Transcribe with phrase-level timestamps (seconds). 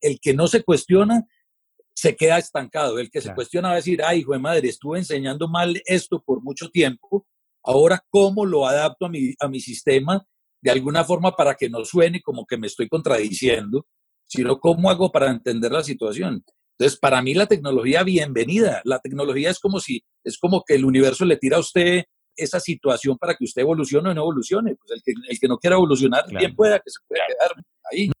[0.00, 1.26] El que no se cuestiona
[1.94, 2.98] se queda estancado.
[2.98, 6.22] El que se cuestiona va a decir, ay, hijo de madre, estuve enseñando mal esto
[6.24, 7.26] por mucho tiempo,
[7.64, 10.24] ahora cómo lo adapto a mi, a mi sistema
[10.60, 13.86] de alguna forma para que no suene como que me estoy contradiciendo,
[14.26, 16.44] sino cómo hago para entender la situación.
[16.78, 18.80] Entonces, para mí la tecnología, bienvenida.
[18.84, 22.04] La tecnología es como si, es como que el universo le tira a usted
[22.36, 24.76] esa situación para que usted evolucione o no evolucione.
[24.76, 28.12] Pues el que, el que no quiera evolucionar, bien pueda que se pueda quedar ahí.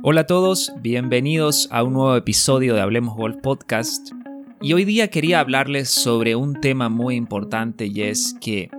[0.00, 4.12] Hola a todos, bienvenidos a un nuevo episodio de Hablemos Golf Podcast.
[4.60, 8.70] Y hoy día quería hablarles sobre un tema muy importante y es que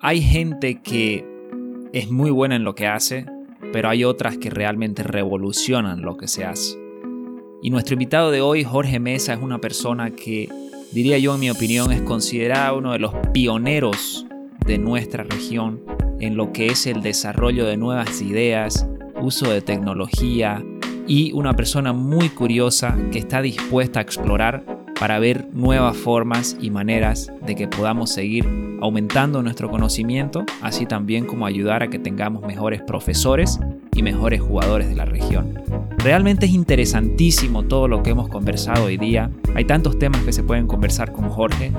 [0.00, 1.26] hay gente que
[1.92, 3.26] es muy buena en lo que hace,
[3.70, 6.78] pero hay otras que realmente revolucionan lo que se hace.
[7.62, 10.48] Y nuestro invitado de hoy, Jorge Mesa, es una persona que,
[10.90, 14.24] diría yo en mi opinión, es considerado uno de los pioneros
[14.64, 15.82] de nuestra región
[16.18, 18.86] en lo que es el desarrollo de nuevas ideas,
[19.22, 20.62] uso de tecnología
[21.06, 24.64] y una persona muy curiosa que está dispuesta a explorar
[24.98, 28.46] para ver nuevas formas y maneras de que podamos seguir
[28.80, 33.58] aumentando nuestro conocimiento, así también como ayudar a que tengamos mejores profesores
[33.94, 35.60] y mejores jugadores de la región.
[35.98, 39.30] Realmente es interesantísimo todo lo que hemos conversado hoy día.
[39.54, 41.72] Hay tantos temas que se pueden conversar con Jorge,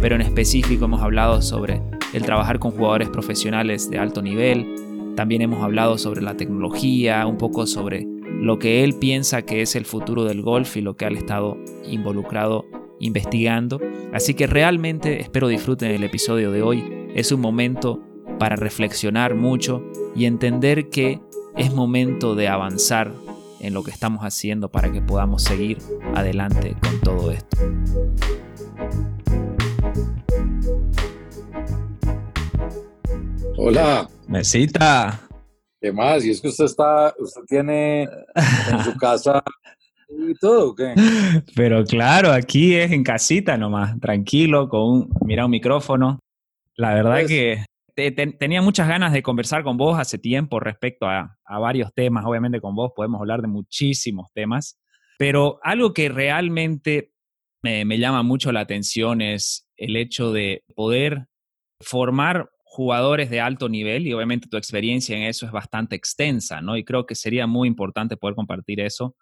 [0.00, 5.42] pero en específico hemos hablado sobre el trabajar con jugadores profesionales de alto nivel, también
[5.42, 8.06] hemos hablado sobre la tecnología, un poco sobre
[8.40, 11.56] lo que él piensa que es el futuro del golf y lo que ha estado
[11.84, 12.66] involucrado
[13.00, 13.80] investigando.
[14.12, 16.84] Así que realmente espero disfruten el episodio de hoy.
[17.14, 18.02] Es un momento
[18.38, 19.82] para reflexionar mucho
[20.14, 21.20] y entender que
[21.56, 23.12] es momento de avanzar
[23.60, 25.78] en lo que estamos haciendo para que podamos seguir
[26.14, 27.56] adelante con todo esto.
[33.56, 34.15] Hola.
[34.26, 35.20] Mesita.
[35.80, 36.24] ¿Qué más?
[36.24, 39.42] Y es que usted está, usted tiene en su casa
[40.08, 40.94] y todo, ¿qué?
[41.54, 46.18] Pero claro, aquí es en casita nomás, tranquilo, con un, mira un micrófono.
[46.76, 47.64] La verdad pues que
[48.38, 52.24] tenía muchas ganas de conversar con vos hace tiempo respecto a, a varios temas.
[52.26, 54.78] Obviamente con vos podemos hablar de muchísimos temas,
[55.18, 57.12] pero algo que realmente
[57.62, 61.26] me, me llama mucho la atención es el hecho de poder
[61.80, 66.76] formar jugadores de alto nivel y obviamente tu experiencia en eso es bastante extensa, ¿no?
[66.76, 69.16] Y creo que sería muy importante poder compartir eso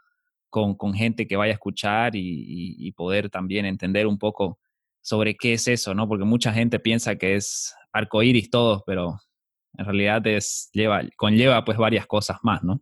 [0.50, 4.59] con, con gente que vaya a escuchar y, poder también entender un poco
[5.03, 6.09] sobre qué es eso, ¿no?
[6.09, 9.20] Porque mucha gente piensa que es arcoíris todo, pero
[9.78, 12.81] en realidad es, lleva, conlleva pues varias cosas más, ¿no?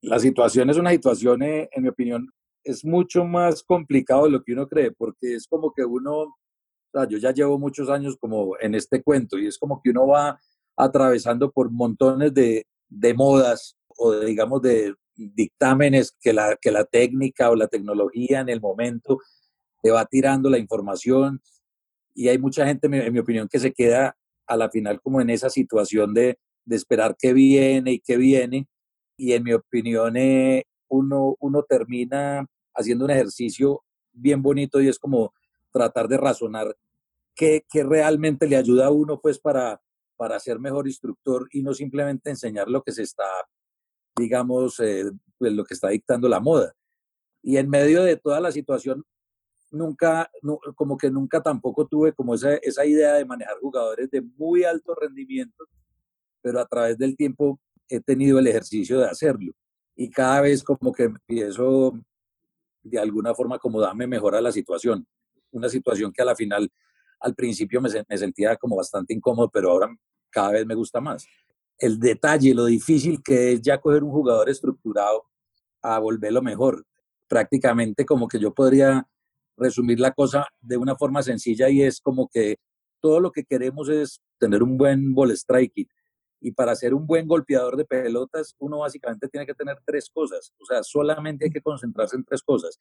[0.00, 2.30] La situación es una situación, eh, en mi opinión,
[2.64, 6.34] es mucho más complicado de lo que uno cree, porque es como que uno
[7.04, 10.40] yo ya llevo muchos años como en este cuento y es como que uno va
[10.76, 16.84] atravesando por montones de, de modas o de, digamos de dictámenes que la, que la
[16.84, 19.18] técnica o la tecnología en el momento
[19.82, 21.40] te va tirando la información
[22.14, 25.28] y hay mucha gente, en mi opinión, que se queda a la final como en
[25.28, 28.68] esa situación de, de esperar qué viene y qué viene
[29.16, 33.82] y en mi opinión eh, uno, uno termina haciendo un ejercicio
[34.12, 35.32] bien bonito y es como
[35.72, 36.74] tratar de razonar
[37.36, 39.80] que, realmente le ayuda a uno pues para,
[40.16, 43.24] para ser mejor instructor y no simplemente enseñar lo que se está,
[44.16, 45.04] digamos, eh,
[45.38, 46.74] pues lo que está dictando la moda.
[47.42, 49.04] Y en medio de toda la situación,
[49.70, 50.30] nunca,
[50.74, 54.94] como que nunca tampoco tuve como esa, esa idea de manejar jugadores de muy alto
[54.94, 55.64] rendimiento,
[56.40, 59.52] pero a través del tiempo he tenido el ejercicio de hacerlo.
[59.94, 61.98] Y cada vez como que empiezo
[62.82, 65.06] de alguna forma como darme mejor a la situación.
[65.50, 66.70] Una situación que a la final
[67.20, 69.88] al principio me, sentía como bastante incómodo, pero ahora
[70.30, 71.26] cada vez me gusta más.
[71.78, 75.24] El detalle, lo difícil que es ya coger un jugador estructurado
[75.82, 76.86] a volverlo mejor.
[77.28, 79.06] Prácticamente como que yo podría
[79.56, 82.56] resumir la cosa de una forma sencilla y es como que
[83.00, 85.88] todo lo que queremos es tener un buen ball strike
[86.40, 90.52] y para ser un buen golpeador de pelotas uno básicamente tiene que tener tres cosas,
[90.60, 92.78] o sea, solamente hay que concentrarse en tres cosas,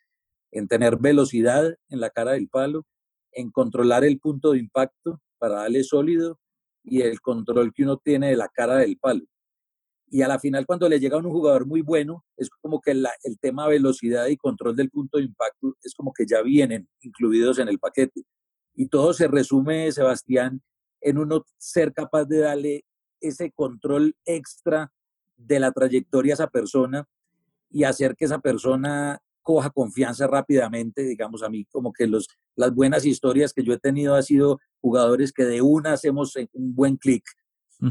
[0.51, 2.85] en tener velocidad en la cara del palo,
[3.35, 6.39] en controlar el punto de impacto para darle sólido
[6.83, 9.25] y el control que uno tiene de la cara del palo.
[10.07, 12.91] Y a la final, cuando le llega a un jugador muy bueno, es como que
[12.91, 17.59] el tema velocidad y control del punto de impacto es como que ya vienen incluidos
[17.59, 18.23] en el paquete.
[18.75, 20.61] Y todo se resume, Sebastián,
[21.01, 22.85] en uno ser capaz de darle
[23.19, 24.91] ese control extra
[25.35, 27.07] de la trayectoria a esa persona
[27.69, 32.73] y hacer que esa persona coja confianza rápidamente, digamos a mí, como que los, las
[32.73, 36.97] buenas historias que yo he tenido ha sido jugadores que de una hacemos un buen
[36.97, 37.23] clic,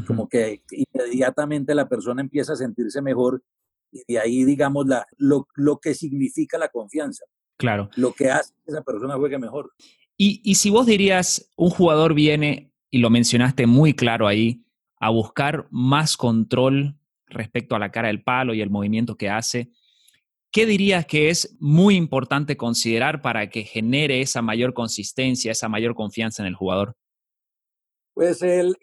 [0.05, 3.41] como que inmediatamente la persona empieza a sentirse mejor
[3.89, 7.23] y de ahí, digamos, la, lo, lo que significa la confianza.
[7.57, 7.89] Claro.
[7.95, 9.71] Lo que hace que esa persona juegue mejor.
[10.17, 14.65] Y, y si vos dirías, un jugador viene, y lo mencionaste muy claro ahí,
[14.99, 16.97] a buscar más control
[17.27, 19.71] respecto a la cara del palo y el movimiento que hace,
[20.55, 25.95] ¿qué dirías que es muy importante considerar para que genere esa mayor consistencia, esa mayor
[25.95, 26.95] confianza en el jugador?
[28.13, 28.73] Pues el,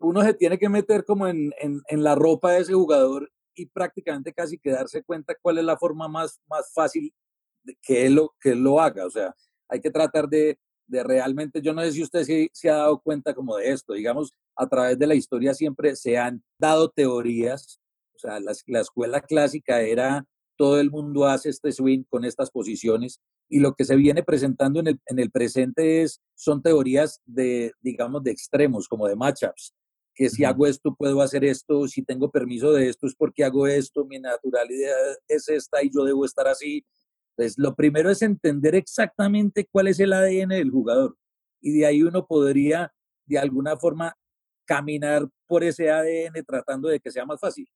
[0.00, 3.64] uno se tiene que meter como en, en, en, la ropa de ese jugador y
[3.64, 7.10] prácticamente casi que darse cuenta cuál es la forma más, más fácil
[7.62, 9.06] de que él, lo, que él lo haga.
[9.06, 9.34] O sea,
[9.70, 13.00] hay que tratar de, de realmente, yo no sé si usted se, se, ha dado
[13.00, 17.80] cuenta como de esto, digamos, a través de la historia siempre se han dado teorías,
[18.14, 20.26] o sea, la, la escuela clásica era
[20.56, 24.80] todo el mundo hace este swing con estas posiciones y lo que se viene presentando
[24.80, 29.74] en el, en el presente es, son teorías de, digamos, de extremos, como de matchups,
[30.14, 33.66] que si hago esto puedo hacer esto, si tengo permiso de esto es porque hago
[33.66, 34.96] esto, mi naturalidad
[35.28, 36.84] es esta y yo debo estar así.
[37.36, 41.16] Entonces, lo primero es entender exactamente cuál es el ADN del jugador
[41.60, 42.92] y de ahí uno podría,
[43.26, 44.16] de alguna forma,
[44.66, 47.68] caminar por ese ADN tratando de que sea más fácil.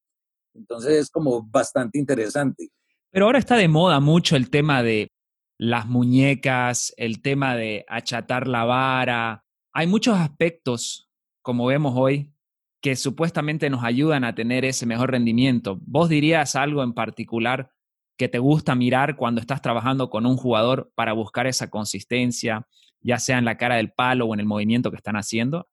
[0.59, 2.71] Entonces, es como bastante interesante.
[3.11, 5.11] Pero ahora está de moda mucho el tema de
[5.59, 9.45] las muñecas, el tema de achatar la vara.
[9.73, 11.11] Hay muchos aspectos,
[11.43, 12.33] como vemos hoy,
[12.81, 15.79] que supuestamente nos ayudan a tener ese mejor rendimiento.
[15.83, 17.73] ¿Vos dirías algo en particular
[18.17, 22.67] que te gusta mirar cuando estás trabajando con un jugador para buscar esa consistencia,
[23.01, 25.69] ya sea en la cara del palo o en el movimiento que están haciendo?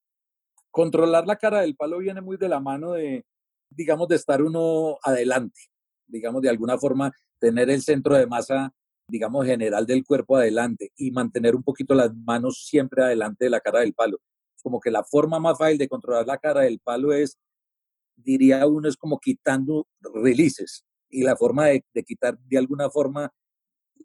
[0.72, 3.26] Controlar la cara del palo viene muy de la mano de,
[3.76, 5.60] digamos, de estar uno adelante,
[6.08, 8.74] digamos, de alguna forma tener el centro de masa,
[9.08, 13.60] digamos, general del cuerpo adelante y mantener un poquito las manos siempre adelante de la
[13.60, 14.20] cara del palo.
[14.64, 17.38] Como que la forma más fácil de controlar la cara del palo es,
[18.16, 20.84] diría uno, es como quitando releases.
[21.10, 23.32] Y la forma de, de quitar, de alguna forma,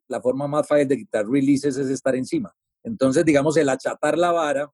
[0.09, 2.55] la forma más fácil de quitar releases es estar encima.
[2.83, 4.71] Entonces, digamos, el achatar la vara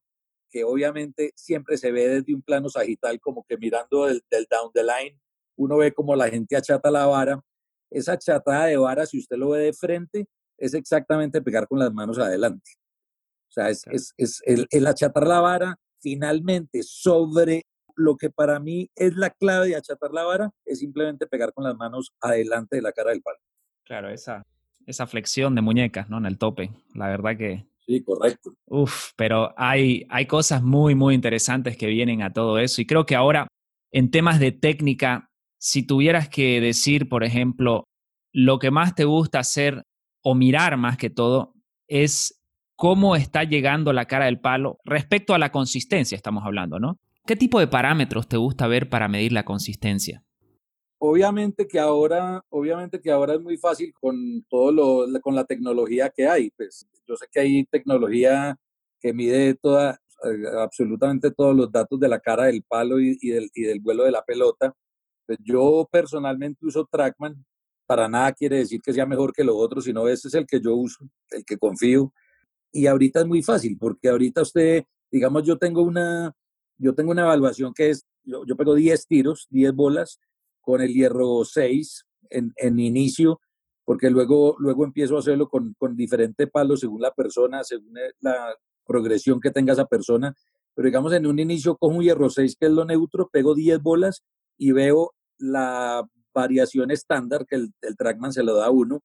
[0.57, 4.71] que obviamente siempre se ve desde un plano sagital, como que mirando del, del down
[4.73, 5.19] the line,
[5.55, 7.39] uno ve como la gente achata la vara.
[7.91, 10.25] Esa achatada de vara, si usted lo ve de frente,
[10.57, 12.71] es exactamente pegar con las manos adelante.
[13.49, 18.59] O sea, es, es, es el, el achatar la vara finalmente sobre lo que para
[18.59, 22.77] mí es la clave de achatar la vara, es simplemente pegar con las manos adelante
[22.77, 23.37] de la cara del palo.
[23.83, 24.43] Claro, esa,
[24.87, 26.17] esa flexión de muñecas, ¿no?
[26.17, 26.71] En el tope.
[26.95, 28.53] La verdad que Sí, correcto.
[28.65, 32.81] Uf, pero hay, hay cosas muy, muy interesantes que vienen a todo eso.
[32.81, 33.47] Y creo que ahora,
[33.91, 37.85] en temas de técnica, si tuvieras que decir, por ejemplo,
[38.33, 39.83] lo que más te gusta hacer
[40.21, 41.53] o mirar más que todo,
[41.87, 42.43] es
[42.75, 46.97] cómo está llegando la cara del palo respecto a la consistencia, estamos hablando, ¿no?
[47.25, 50.23] ¿Qué tipo de parámetros te gusta ver para medir la consistencia?
[50.99, 56.09] Obviamente que ahora, obviamente que ahora es muy fácil con todo lo, con la tecnología
[56.09, 56.51] que hay.
[56.51, 58.57] Pues yo sé que hay tecnología
[58.99, 63.29] que mide toda, eh, absolutamente todos los datos de la cara del palo y, y,
[63.29, 64.73] del, y del vuelo de la pelota.
[65.25, 67.45] Pues yo personalmente uso Trackman.
[67.85, 70.59] Para nada quiere decir que sea mejor que lo otro, sino ese es el que
[70.59, 72.13] yo uso, el que confío.
[72.71, 76.33] Y ahorita es muy fácil, porque ahorita usted, digamos, yo tengo una,
[76.77, 80.19] yo tengo una evaluación que es, yo, yo pego 10 tiros, 10 bolas,
[80.61, 83.39] con el hierro 6 en, en, inicio,
[83.87, 88.53] porque luego, luego empiezo a hacerlo con, con diferentes palos según la persona, según la
[88.85, 90.35] progresión que tenga esa persona.
[90.75, 93.81] Pero digamos, en un inicio cojo un hierro 6, que es lo neutro, pego 10
[93.81, 94.25] bolas
[94.57, 98.99] y veo la variación estándar que el, el trackman se lo da a uno,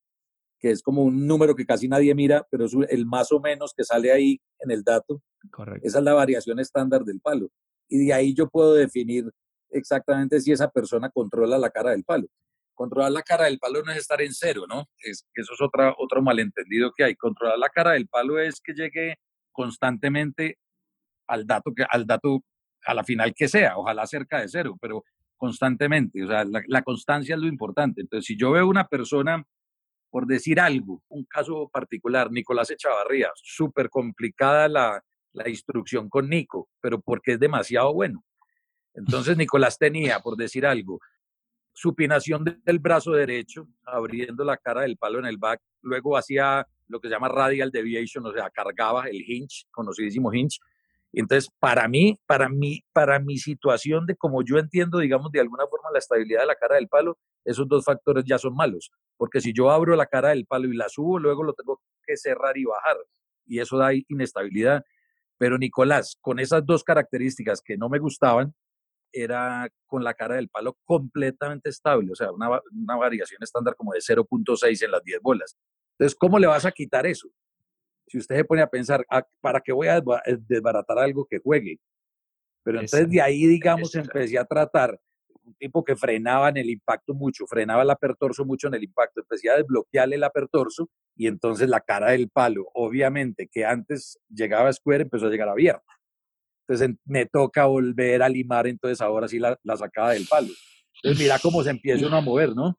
[0.59, 3.73] que es como un número que casi nadie mira, pero es el más o menos
[3.73, 5.21] que sale ahí en el dato.
[5.49, 5.87] Correcto.
[5.87, 7.47] Esa es la variación estándar del palo.
[7.87, 9.31] Y de ahí yo puedo definir
[9.69, 12.27] exactamente si esa persona controla la cara del palo.
[12.73, 14.89] Controlar la cara del palo no es estar en cero, ¿no?
[14.99, 17.15] Es, eso es otra, otro malentendido que hay.
[17.15, 19.17] Controlar la cara del palo es que llegue
[19.51, 20.57] constantemente
[21.27, 22.43] al dato, que, al dato
[22.85, 25.03] a la final que sea, ojalá cerca de cero, pero
[25.37, 26.23] constantemente.
[26.23, 28.01] O sea, la, la constancia es lo importante.
[28.01, 29.45] Entonces, si yo veo una persona,
[30.09, 35.03] por decir algo, un caso particular, Nicolás Echavarría, súper complicada la,
[35.33, 38.23] la instrucción con Nico, pero porque es demasiado bueno.
[38.93, 40.99] Entonces Nicolás tenía, por decir algo,
[41.73, 46.99] supinación del brazo derecho, abriendo la cara del palo en el back, luego hacía lo
[46.99, 50.59] que se llama radial deviation, o sea, cargaba el hinge, conocidísimo hinge.
[51.11, 55.67] Entonces, para mí, para mí, para mi situación de como yo entiendo, digamos, de alguna
[55.67, 59.41] forma la estabilidad de la cara del palo, esos dos factores ya son malos, porque
[59.41, 62.57] si yo abro la cara del palo y la subo, luego lo tengo que cerrar
[62.57, 62.97] y bajar,
[63.45, 64.83] y eso da inestabilidad.
[65.37, 68.55] Pero Nicolás, con esas dos características que no me gustaban,
[69.13, 73.93] era con la cara del palo completamente estable, o sea, una, una variación estándar como
[73.93, 75.55] de 0.6 en las 10 bolas.
[75.97, 77.29] Entonces, ¿cómo le vas a quitar eso?
[78.07, 81.39] Si usted se pone a pensar, ah, ¿para qué voy a eh, desbaratar algo que
[81.39, 81.79] juegue?
[82.63, 84.99] Pero entonces de ahí, digamos, empecé a tratar
[85.43, 89.21] un tipo que frenaba en el impacto mucho, frenaba el apertorso mucho en el impacto,
[89.21, 94.69] empecé a desbloquearle el apertorso y entonces la cara del palo, obviamente que antes llegaba
[94.69, 95.83] a square, empezó a llegar abierta.
[96.67, 100.49] Entonces me toca volver a limar, entonces ahora sí la, la sacaba del palo.
[100.95, 102.77] Entonces mira cómo se empieza uno a mover, ¿no?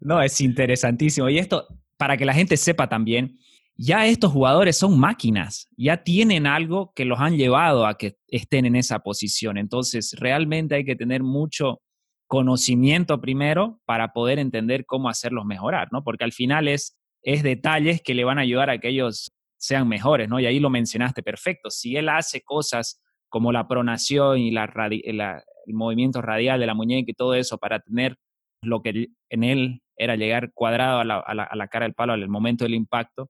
[0.00, 1.28] No, es interesantísimo.
[1.28, 1.66] Y esto,
[1.96, 3.38] para que la gente sepa también,
[3.76, 8.66] ya estos jugadores son máquinas, ya tienen algo que los han llevado a que estén
[8.66, 9.56] en esa posición.
[9.56, 11.80] Entonces, realmente hay que tener mucho
[12.26, 16.02] conocimiento primero para poder entender cómo hacerlos mejorar, ¿no?
[16.04, 19.86] Porque al final es, es detalles que le van a ayudar a que ellos sean
[19.88, 20.40] mejores, ¿no?
[20.40, 21.70] Y ahí lo mencionaste perfecto.
[21.70, 27.10] Si él hace cosas como la pronación y la, el movimiento radial de la muñeca
[27.10, 28.16] y todo eso para tener
[28.62, 32.28] lo que en él era llegar cuadrado a la, a la cara del palo al
[32.28, 33.28] momento del impacto,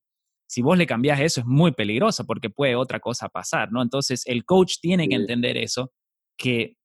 [0.53, 3.81] si vos le cambias eso es muy peligroso porque puede otra cosa pasar, ¿no?
[3.81, 5.93] Entonces el coach tiene que entender eso,
[6.39, 6.77] que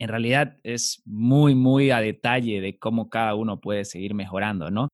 [0.00, 4.88] en realidad es muy, muy a detalle de cómo cada uno puede seguir mejorando, ¿no?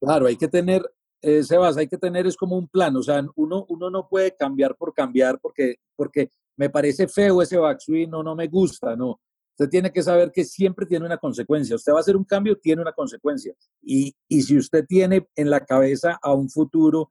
[0.00, 0.82] Claro, hay que tener,
[1.22, 4.34] eh, Sebas, hay que tener es como un plan, o sea, uno, uno no puede
[4.36, 9.20] cambiar por cambiar porque, porque me parece feo ese backswing o no me gusta, no.
[9.58, 11.74] Usted tiene que saber que siempre tiene una consecuencia.
[11.74, 13.52] Usted va a hacer un cambio, tiene una consecuencia.
[13.82, 17.10] Y, y si usted tiene en la cabeza a un futuro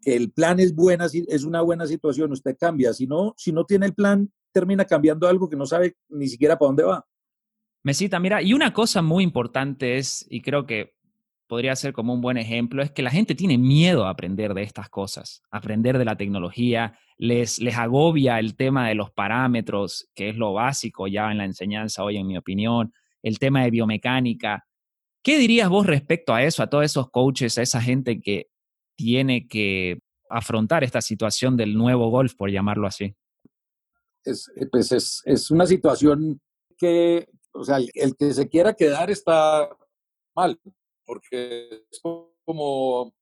[0.00, 2.94] que el plan es buena, es una buena situación, usted cambia.
[2.94, 6.58] Si no, si no tiene el plan, termina cambiando algo que no sabe ni siquiera
[6.58, 7.06] para dónde va.
[7.82, 10.94] Mesita, mira, y una cosa muy importante es, y creo que
[11.46, 14.62] podría ser como un buen ejemplo, es que la gente tiene miedo a aprender de
[14.62, 20.30] estas cosas, aprender de la tecnología, les, les agobia el tema de los parámetros, que
[20.30, 24.66] es lo básico ya en la enseñanza hoy, en mi opinión, el tema de biomecánica.
[25.22, 28.48] ¿Qué dirías vos respecto a eso, a todos esos coaches, a esa gente que
[28.96, 33.14] tiene que afrontar esta situación del nuevo golf, por llamarlo así?
[34.24, 36.40] Es, eh, pues es, es una situación
[36.76, 39.68] que, o sea, el, que se quiera quedar está
[40.34, 40.58] mal,
[41.04, 42.00] porque es
[42.44, 43.14] como,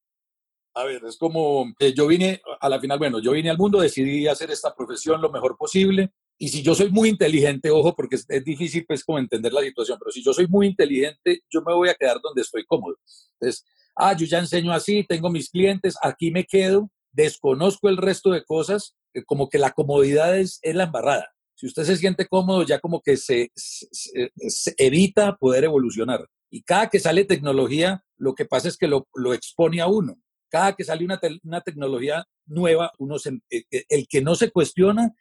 [0.74, 4.26] a ver, es como, yo vine a la final, bueno, yo vine al mundo, decidí
[4.26, 8.26] hacer esta profesión lo mejor posible, y si yo soy muy inteligente, ojo, porque es,
[8.44, 11.88] difícil pues como entender la situación, pero si yo soy muy inteligente, yo me voy
[11.88, 12.96] a quedar donde estoy cómodo.
[13.34, 18.30] Entonces, ah, yo ya enseño así, tengo mis clientes, aquí me quedo, desconozco el resto
[18.30, 21.28] de cosas, eh, como que la comodidad es, la embarrada.
[21.54, 23.52] Si usted se siente cómodo, ya como que se,
[24.78, 26.26] evita poder evolucionar.
[26.52, 30.20] Y cada que sale tecnología, lo que pasa es que lo, expone a uno.
[30.50, 35.12] Cada que sale una, tecnología nueva, uno eh, eh, el que no se cuestiona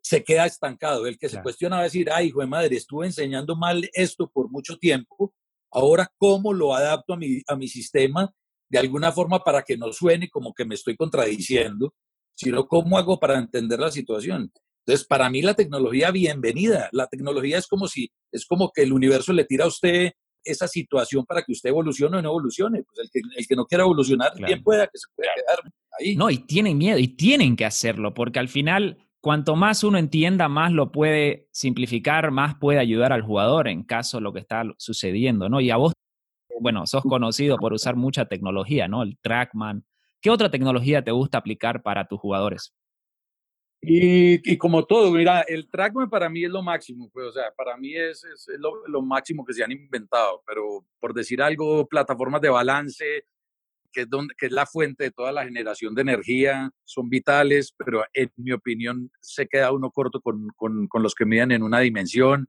[0.00, 1.06] se queda estancado.
[1.06, 4.28] El que se cuestiona va a decir, ay, hijo de madre, estuve enseñando mal esto
[4.28, 5.34] por mucho tiempo
[5.72, 8.30] Ahora, ¿cómo lo adapto a mi, a mi sistema
[8.68, 11.94] de alguna forma para que no suene como que me estoy contradiciendo,
[12.34, 14.52] sino cómo hago para entender la situación?
[14.84, 16.90] Entonces, para mí la tecnología, bienvenida.
[16.92, 20.12] La tecnología es como si, es como que el universo le tira a usted
[20.44, 22.82] esa situación para que usted evolucione o no evolucione.
[22.82, 26.16] Pues el que, el que no quiera evolucionar, bien pueda que se pueda quedar ahí.
[26.16, 30.48] No, y tienen miedo, y tienen que hacerlo, porque al final cuanto más uno entienda,
[30.48, 34.64] más lo puede simplificar, más puede ayudar al jugador en caso de lo que está
[34.78, 35.60] sucediendo, ¿no?
[35.60, 35.92] Y a vos,
[36.60, 39.02] bueno, sos conocido por usar mucha tecnología, ¿no?
[39.02, 39.84] El Trackman.
[40.20, 42.74] ¿Qué otra tecnología te gusta aplicar para tus jugadores?
[43.84, 47.76] Y, como todo, mira, el Trackman para mí es lo máximo, pues, o sea, para
[47.76, 48.24] mí es,
[48.58, 53.24] lo, lo, máximo que se han inventado, pero por decir algo, plataformas de balance,
[53.92, 57.74] que es, donde, que es la fuente de toda la generación de energía, son vitales,
[57.76, 61.64] pero en mi opinión se queda uno corto con, con, con los que miden en
[61.64, 62.48] una dimensión.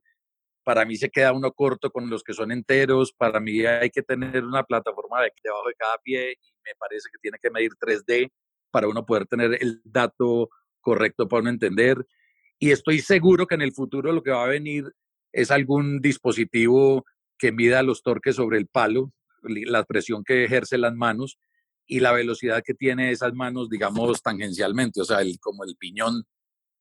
[0.62, 3.12] Para mí se queda uno corto con los que son enteros.
[3.12, 7.08] Para mí hay que tener una plataforma de, debajo de cada pie y me parece
[7.12, 8.30] que tiene que medir 3D
[8.70, 10.48] para uno poder tener el dato
[10.84, 12.06] correcto para uno entender.
[12.60, 14.92] Y estoy seguro que en el futuro lo que va a venir
[15.32, 17.04] es algún dispositivo
[17.36, 19.12] que mida los torques sobre el palo,
[19.42, 21.38] la presión que ejerce las manos
[21.86, 26.24] y la velocidad que tiene esas manos, digamos, tangencialmente, o sea, el, como el piñón,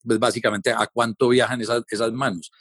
[0.04, 2.52] pues básicamente a cuánto viajan esas, esas manos.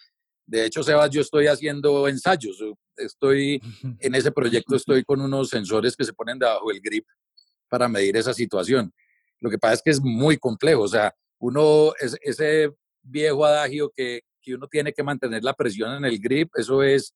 [0.47, 2.59] De hecho, Sebas, yo estoy haciendo ensayos,
[2.97, 3.61] estoy
[4.01, 7.07] en ese proyecto, estoy con unos sensores que se ponen debajo del grip
[7.69, 8.93] para medir esa situación.
[9.41, 12.71] Lo que pasa es que es muy complejo, o sea, uno, es, ese
[13.03, 17.15] viejo adagio que, que uno tiene que mantener la presión en el grip, eso es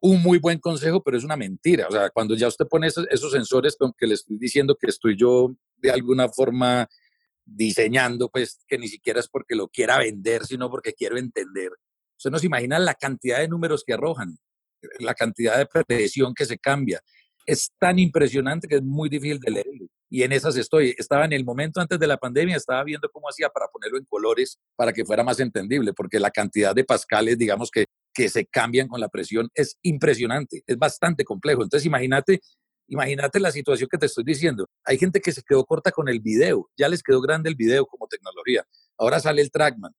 [0.00, 1.86] un muy buen consejo, pero es una mentira.
[1.88, 5.16] O sea, cuando ya usted pone esos, sensores con que le estoy diciendo que estoy
[5.16, 6.86] yo de alguna forma
[7.42, 11.70] diseñando, pues que ni siquiera es porque lo quiera vender, sino porque quiero entender.
[12.18, 14.36] Usted no se imagina la cantidad de números que arrojan,
[14.98, 17.00] la cantidad de presión que se cambia.
[17.46, 19.66] Es tan impresionante que es muy difícil de leer.
[20.14, 20.94] Y en esas estoy.
[20.96, 24.04] Estaba en el momento antes de la pandemia, estaba viendo cómo hacía para ponerlo en
[24.04, 28.46] colores para que fuera más entendible, porque la cantidad de pascales, digamos, que, que se
[28.46, 31.64] cambian con la presión es impresionante, es bastante complejo.
[31.64, 32.38] Entonces, imagínate
[32.86, 34.66] Imagínate la situación que te estoy diciendo.
[34.84, 37.86] Hay gente que se quedó corta con el video, ya les quedó grande el video
[37.86, 38.62] como tecnología.
[38.98, 39.90] Ahora sale el trackman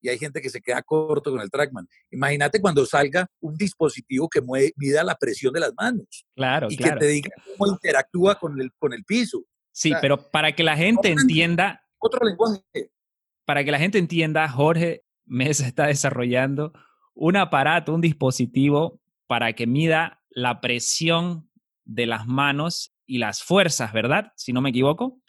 [0.00, 1.86] y hay gente que se queda corto con el trackman.
[2.10, 4.40] Imagínate cuando salga un dispositivo que
[4.76, 6.24] mida la presión de las manos.
[6.34, 9.44] Claro, y que te diga cómo interactúa con el, con el piso.
[9.72, 11.84] Sí, pero para que la gente entienda.
[11.98, 12.62] Otro lenguaje.
[13.44, 16.72] Para que la gente entienda, Jorge Mesa está desarrollando
[17.14, 21.48] un aparato, un dispositivo para que mida la presión
[21.84, 24.32] de las manos y las fuerzas, ¿verdad?
[24.36, 25.20] Si no me equivoco.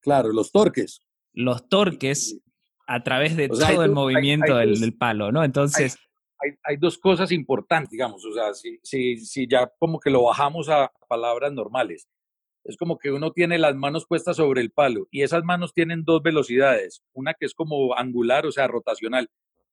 [0.00, 1.00] claro, los torques.
[1.32, 2.38] Los torques
[2.86, 5.44] a través de todo el movimiento del, palo, ¿no?
[5.44, 5.98] Entonces...
[6.64, 10.68] Hay, dos cosas importantes, digamos, o sea, si, si, si ya como que lo bajamos
[10.68, 12.06] a palabras normales,
[12.66, 16.04] es como que uno tiene las manos puestas sobre el palo y esas manos tienen
[16.04, 19.28] dos velocidades, una que es como angular, o sea, rotacional,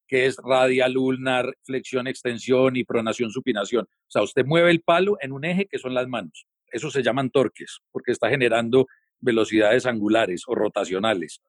[0.08, 3.86] que es radial, ulnar, flexión, extensión y pronación, supinación.
[3.86, 6.46] O sea, usted mueve el palo en un eje que son las manos.
[6.72, 8.86] Eso se llaman torques, porque está generando
[9.20, 11.42] velocidades angulares o rotacionales.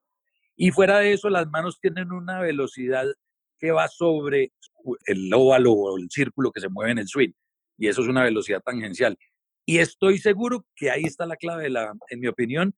[0.57, 3.07] Y fuera de eso, las manos tienen una velocidad
[3.59, 4.53] que va sobre
[5.07, 7.33] el óvalo o el círculo que se mueve en el swing.
[7.77, 9.19] Y eso es una velocidad tangencial.
[9.67, 12.75] Y estoy seguro que ahí está la clave, de la, en mi opinión,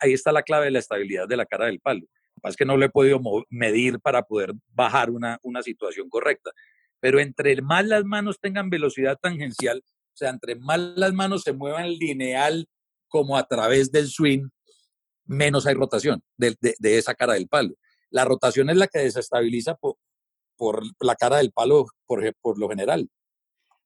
[0.00, 2.06] ahí está la clave de la estabilidad de la cara del palo
[2.44, 3.20] es que no lo he podido
[3.50, 6.52] medir para poder bajar una, una situación correcta.
[7.00, 11.52] Pero entre más las manos tengan velocidad tangencial, o sea, entre más las manos se
[11.52, 12.68] muevan lineal
[13.08, 14.48] como a través del swing,
[15.24, 17.74] menos hay rotación de, de, esa cara del palo.
[18.10, 19.96] La rotación es la que desestabiliza por,
[20.56, 23.08] por la cara del palo por, por lo general.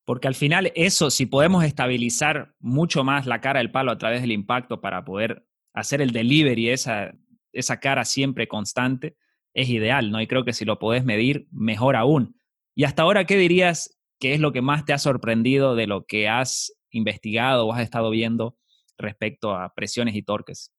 [0.05, 4.21] Porque al final eso, si podemos estabilizar mucho más la cara del palo a través
[4.21, 7.13] del impacto para poder hacer el delivery, esa
[7.53, 9.17] esa cara siempre constante,
[9.55, 10.21] es ideal, ¿no?
[10.21, 12.41] Y creo que si lo podés medir, mejor aún.
[12.75, 16.07] Y hasta ahora, ¿qué dirías que es lo que más te ha sorprendido de lo
[16.07, 18.57] que has investigado o has estado viendo
[18.97, 20.73] respecto a presiones y torques?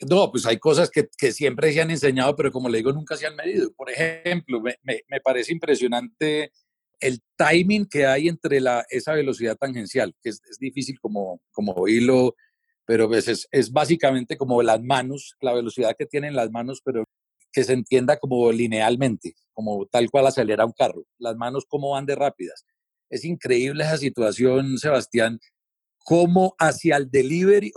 [0.00, 3.26] No, pues hay cosas que, siempre se han enseñado, pero como le digo, nunca se
[3.26, 3.72] han medido.
[3.74, 6.52] Por ejemplo, me, parece impresionante
[7.00, 12.34] el timing que hay entre la, esa velocidad tangencial, que es, difícil como, como oírlo
[12.86, 17.04] pero pues es, es básicamente como las manos, la velocidad que tienen las manos, pero
[17.52, 21.04] que se entienda como linealmente, como tal cual acelera un carro.
[21.18, 22.66] Las manos cómo van de rápidas.
[23.08, 25.38] Es increíble esa situación, Sebastián,
[25.98, 27.72] cómo hacia el delivery,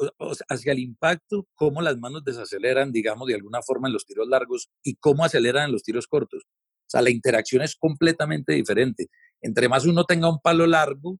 [0.50, 4.70] hacia el impacto, cómo las manos desaceleran, digamos, de alguna forma en los tiros largos
[4.84, 6.44] y cómo aceleran en los tiros cortos.
[6.88, 9.08] O sea, la interacción es completamente diferente.
[9.42, 11.20] Entre más uno tenga un palo largo,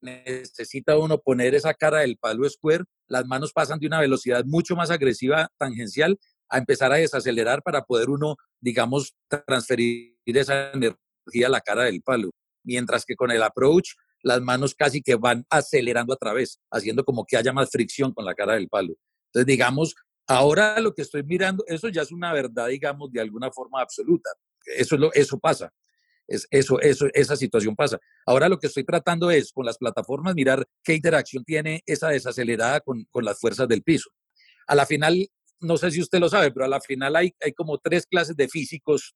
[0.00, 4.76] necesita uno poner esa cara del palo square, las manos pasan de una velocidad mucho
[4.76, 11.50] más agresiva tangencial a empezar a desacelerar para poder uno, digamos, transferir esa energía a
[11.50, 12.30] la cara del palo.
[12.64, 13.90] Mientras que con el approach,
[14.22, 18.24] las manos casi que van acelerando a través, haciendo como que haya más fricción con
[18.24, 18.94] la cara del palo.
[19.26, 19.94] Entonces, digamos,
[20.28, 24.30] ahora lo que estoy mirando, eso ya es una verdad, digamos, de alguna forma absoluta.
[24.64, 25.72] Eso, es lo, eso pasa
[26.28, 27.98] eso, eso, esa situación pasa.
[28.26, 32.80] Ahora lo que estoy tratando es con las plataformas mirar qué interacción tiene esa desacelerada
[32.80, 34.10] con, con las fuerzas del piso.
[34.66, 35.28] A la final,
[35.60, 38.36] no sé si usted lo sabe, pero a la final hay, hay como tres clases
[38.36, 39.14] de físicos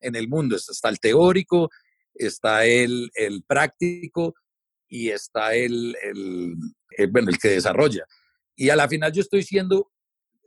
[0.00, 0.56] en el mundo.
[0.56, 1.70] Está el teórico,
[2.14, 4.34] está el, el práctico
[4.88, 6.54] y está el, el,
[6.90, 8.06] el, bueno, el que desarrolla.
[8.54, 9.90] Y a la final yo estoy siendo,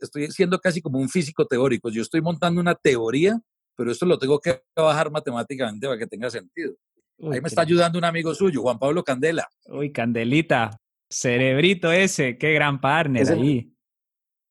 [0.00, 1.90] estoy siendo casi como un físico teórico.
[1.90, 3.40] Yo estoy montando una teoría
[3.76, 6.74] pero esto lo tengo que bajar matemáticamente para que tenga sentido.
[7.30, 9.48] Ahí me está ayudando un amigo suyo, Juan Pablo Candela.
[9.66, 10.78] Uy, Candelita,
[11.08, 13.72] cerebrito ese, qué gran partner ahí.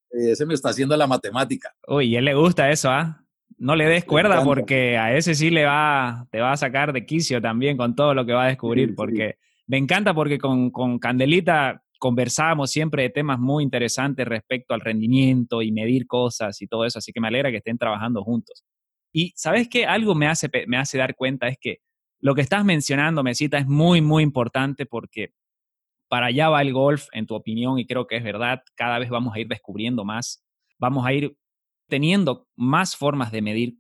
[0.10, 1.74] Ese me está haciendo la matemática.
[1.88, 3.22] Uy, y él le gusta eso, ¿ah?
[3.58, 7.06] No le des cuerda porque a ese sí le va, te va a sacar de
[7.06, 11.00] quicio también con todo lo que va a descubrir, porque me encanta porque con, con
[11.00, 16.86] Candelita conversábamos siempre de temas muy interesantes respecto al rendimiento y medir cosas y todo
[16.86, 18.64] eso, así que me alegra que estén trabajando juntos.
[19.12, 21.80] Y sabes qué, algo me hace, me hace dar cuenta es que
[22.20, 25.34] lo que estás mencionando, Mesita, es muy, muy importante porque
[26.08, 29.10] para allá va el golf, en tu opinión, y creo que es verdad, cada vez
[29.10, 30.46] vamos a ir descubriendo más,
[30.78, 31.36] vamos a ir
[31.90, 33.80] teniendo más formas de medir.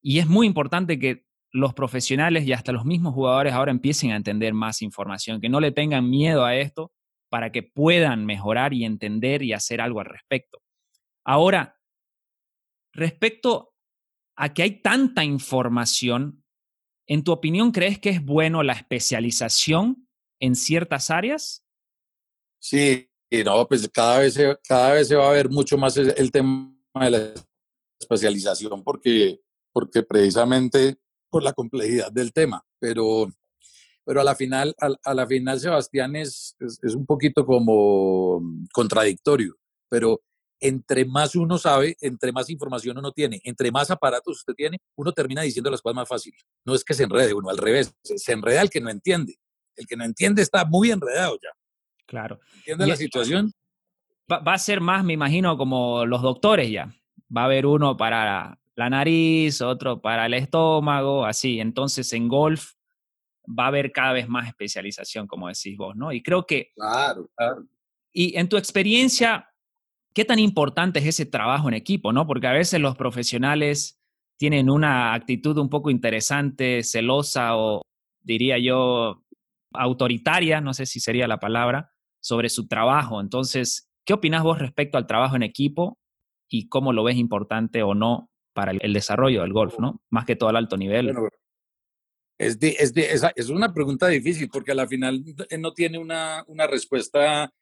[0.00, 4.16] Y es muy importante que los profesionales y hasta los mismos jugadores ahora empiecen a
[4.16, 6.90] entender más información, que no le tengan miedo a esto
[7.30, 10.62] para que puedan mejorar y entender y hacer algo al respecto.
[11.24, 11.80] Ahora,
[12.92, 13.72] respecto
[14.36, 16.44] a que hay tanta información,
[17.06, 20.08] ¿en tu opinión crees que es bueno la especialización
[20.40, 21.64] en ciertas áreas?
[22.58, 23.10] Sí,
[23.44, 27.10] no, pues cada vez, cada vez se va a ver mucho más el tema de
[27.10, 27.34] la
[27.98, 29.40] especialización porque,
[29.72, 30.98] porque precisamente
[31.30, 33.32] por la complejidad del tema, pero,
[34.04, 39.56] pero a la final, a, la final Sebastián es, es, un poquito como contradictorio,
[39.88, 40.20] pero
[40.58, 45.12] entre más uno sabe, entre más información uno tiene, entre más aparatos usted tiene, uno
[45.12, 46.34] termina diciendo las cosas más fácil.
[46.64, 49.36] No es que se enrede uno, al revés, se, enreda el que no entiende.
[49.76, 51.50] El que no entiende está muy enredado ya.
[52.06, 52.40] Claro.
[52.56, 53.52] ¿Entiende la situación?
[54.30, 56.94] Va, va, a ser más, me imagino, como los doctores ya.
[57.34, 61.60] Va a haber uno para la nariz, otro para el estómago, así.
[61.60, 62.72] Entonces, en golf
[63.46, 66.12] va a haber cada vez más especialización, como decís vos, ¿no?
[66.12, 66.72] Y creo que...
[66.74, 67.66] Claro, claro.
[68.12, 69.50] Y en tu experiencia,
[70.12, 72.26] ¿Qué tan importante es ese trabajo en equipo, no?
[72.26, 74.00] Porque a veces los profesionales
[74.36, 77.82] tienen una actitud un poco interesante, celosa o
[78.20, 79.22] diría yo
[79.72, 83.20] autoritaria, no sé si sería la palabra, sobre su trabajo.
[83.20, 85.98] Entonces, ¿qué opinas vos respecto al trabajo en equipo
[86.48, 90.02] y cómo lo ves importante o no para el, desarrollo del golf, ¿no?
[90.10, 91.14] Más que todo al alto nivel.
[92.40, 95.22] Es, es, es, una pregunta difícil porque a la final
[95.58, 97.52] no tiene una, una respuesta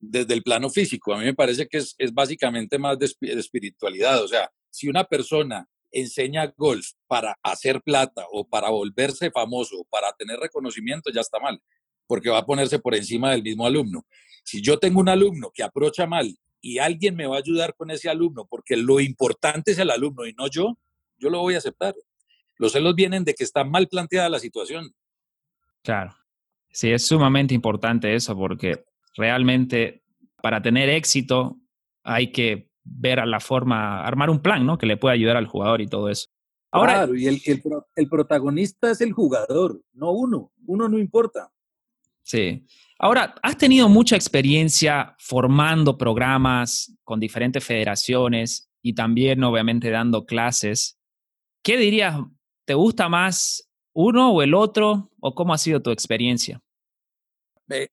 [0.00, 1.12] desde el plano físico.
[1.12, 4.22] A mí me parece que es, básicamente más de, espiritualidad.
[4.22, 9.84] O sea, si una persona enseña golf para hacer plata o para volverse famoso o
[9.84, 11.60] para tener reconocimiento, ya está mal,
[12.06, 14.06] porque va a ponerse por encima del mismo alumno.
[14.42, 17.90] Si yo tengo un alumno que aprocha mal y alguien me va a ayudar con
[17.90, 20.78] ese alumno, porque lo importante es el alumno y no yo,
[21.18, 21.94] yo lo voy a aceptar.
[22.56, 24.94] Los celos vienen de que está mal planteada la situación.
[25.82, 26.14] Claro.
[26.70, 28.84] Sí, es sumamente importante eso porque
[29.16, 30.02] realmente
[30.42, 31.58] para tener éxito
[32.02, 34.76] hay que ver a la forma, armar un plan, ¿no?
[34.76, 36.26] Que le pueda ayudar al jugador y todo eso.
[36.70, 37.40] Ahora, claro, y el,
[37.94, 40.52] el, protagonista es el jugador, no uno.
[40.66, 41.52] Uno no importa.
[42.22, 42.66] Sí.
[42.98, 50.98] Ahora, has tenido mucha experiencia formando programas con diferentes federaciones y también, obviamente, dando clases.
[51.62, 52.16] ¿Qué dirías?
[52.64, 55.10] ¿Te gusta más uno o el otro?
[55.20, 56.60] ¿O cómo ha sido tu experiencia?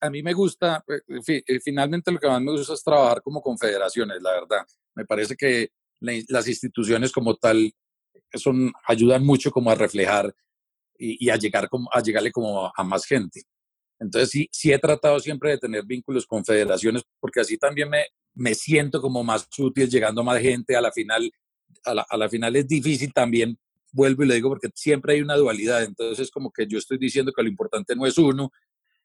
[0.01, 0.84] a mí me gusta,
[1.25, 4.65] eh, eh, finalmente lo que más me gusta es trabajar como confederaciones, la verdad.
[4.95, 5.69] Me parece que
[6.01, 7.73] las instituciones como tal
[8.34, 10.36] son, ayudan mucho como a reflejar
[10.97, 13.43] y, a, llegar como, a llegarle como a más gente.
[13.97, 18.07] Entonces sí, sí he tratado siempre de tener vínculos con federaciones porque así también me,
[18.34, 20.75] me siento como más útil llegando a más gente.
[20.75, 21.31] A la final,
[21.86, 23.57] a la final es difícil también
[23.91, 26.97] vuelvo y le digo porque siempre hay una dualidad, entonces es como que yo estoy
[26.97, 28.51] diciendo que lo importante no es uno,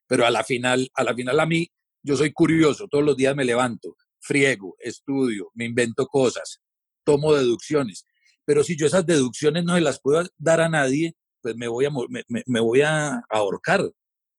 [0.07, 1.68] pero a la final, a la final a mí,
[2.03, 6.61] yo soy curioso, todos los días me levanto, friego, estudio, me invento cosas,
[7.05, 8.07] tomo deducciones,
[8.44, 11.85] pero si yo esas deducciones no se las puedo dar a nadie, pues me voy
[11.85, 13.88] a, me, voy a ahorcar,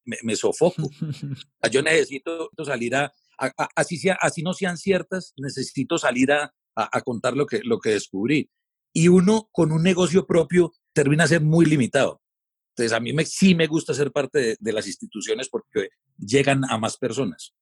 [0.03, 0.89] me, sofoco.
[1.71, 3.13] Yo necesito salir a,
[3.75, 7.91] así, sea, así no sean ciertas, necesito salir a, a, contar lo que, lo que
[7.91, 8.49] descubrí.
[8.97, 12.19] Y uno con un negocio propio termina a ser muy limitado.
[12.71, 16.79] Entonces, a mí me, sí me gusta ser parte de, las instituciones porque llegan a
[16.79, 17.53] más personas.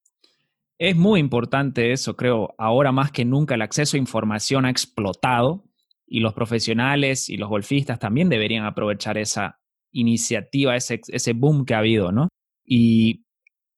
[0.79, 2.55] Es muy importante eso, creo.
[2.57, 5.65] Ahora más que nunca el acceso a información ha explotado
[6.07, 9.59] y los profesionales y los golfistas también deberían aprovechar esa
[9.91, 12.29] iniciativa, ese, ese boom que ha habido, ¿no?
[12.63, 13.25] Y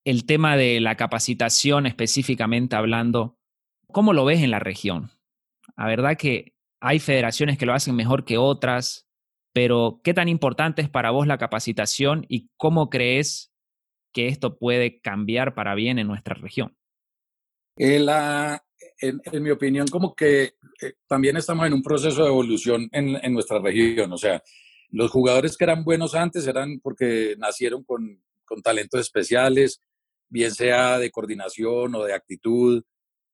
[0.05, 3.39] el tema de la capacitación específicamente hablando,
[3.87, 5.09] ¿cómo lo ves en la región?
[5.75, 9.07] La verdad que hay federaciones que lo hacen mejor que otras,
[9.53, 13.51] pero ¿qué tan importante es para vos la capacitación y cómo crees
[14.13, 16.77] que esto puede cambiar para bien en nuestra región?
[17.77, 18.05] Eh,
[18.99, 23.59] en, mi opinión, como que eh, también estamos en un proceso de evolución en, nuestra
[23.59, 24.11] región.
[24.11, 24.41] O sea,
[24.89, 29.81] los jugadores que eran buenos antes eran porque nacieron con, con talentos especiales,
[30.29, 32.83] bien sea de coordinación o de actitud,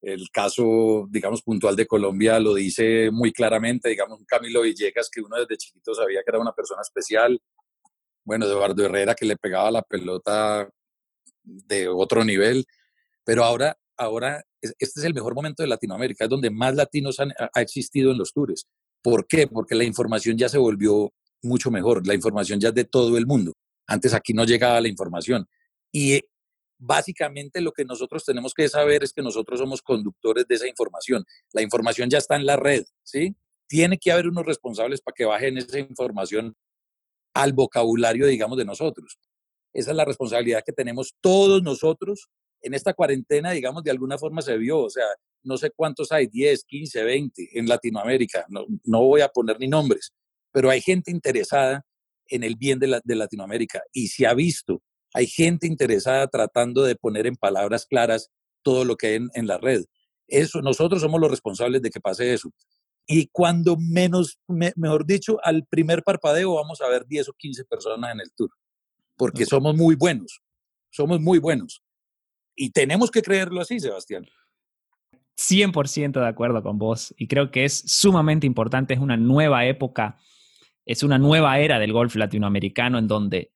[0.04, 5.38] el caso, digamos, puntual de Colombia lo dice muy claramente, digamos, Camilo Villegas, que uno
[5.38, 7.42] desde chiquito sabía que era una persona especial.
[8.26, 10.70] Bueno, Eduardo Herrera, que le pegaba la pelota
[11.44, 12.66] de otro nivel.
[13.24, 17.32] Pero ahora, ahora este es el mejor momento de Latinoamérica, es donde más latinos han,
[17.54, 18.68] ha existido en los tours.
[19.02, 19.48] ¿Por qué?
[19.48, 23.26] Porque la información ya se volvió mucho mejor, la información ya es de todo el
[23.26, 23.54] mundo.
[23.88, 25.48] Antes aquí no llegaba la información.
[25.94, 26.22] Y
[26.86, 31.24] básicamente lo que nosotros tenemos que saber es que nosotros somos conductores de esa información.
[31.54, 33.36] La información ya está en la red, ¿sí?
[33.68, 36.56] Tiene que haber unos responsables para que bajen esa información
[37.34, 39.18] al vocabulario, digamos, de nosotros.
[39.74, 42.30] Esa es la responsabilidad que tenemos todos nosotros
[42.62, 45.06] en esta cuarentena, digamos, de alguna forma se vio, o sea,
[45.44, 50.14] no sé cuántos hay, 10, 15, 20 en Latinoamérica, no, voy a poner ni nombres,
[50.52, 51.84] pero hay gente interesada
[52.28, 54.82] en el bien de, de Latinoamérica y se ha visto,
[55.14, 58.32] hay gente interesada tratando de poner en palabras claras
[58.64, 59.84] todo lo que hay en, la red.
[60.28, 62.52] Eso, nosotros somos los responsables de que pase eso.
[63.06, 68.14] Y cuando menos, mejor dicho, al primer parpadeo vamos a ver 10 o 15 personas
[68.14, 68.50] en el tour,
[69.18, 70.42] porque somos muy buenos,
[70.90, 71.84] somos muy buenos.
[72.56, 74.26] Y tenemos que creerlo así, Sebastián.
[75.38, 80.20] 100% de acuerdo con vos y creo que es sumamente importante, es una nueva época,
[80.86, 83.52] es una nueva era del golf latinoamericano en donde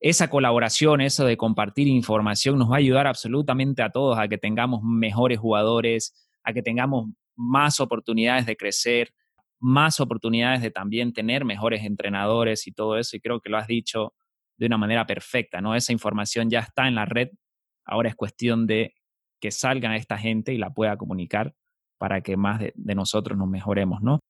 [0.00, 4.38] esa colaboración, eso de compartir información nos va a ayudar absolutamente a todos a que
[4.38, 9.12] tengamos mejores jugadores, a que tengamos más oportunidades de crecer,
[9.60, 13.66] más oportunidades de también tener mejores entrenadores y todo eso y creo que lo has
[13.66, 14.14] dicho
[14.56, 15.74] de una manera perfecta, ¿no?
[15.74, 17.30] Esa información ya está en la red,
[17.84, 18.94] ahora es cuestión de
[19.40, 21.54] que salga esta gente y la pueda comunicar
[21.96, 24.20] para que más de, nosotros nos mejoremos, ¿no?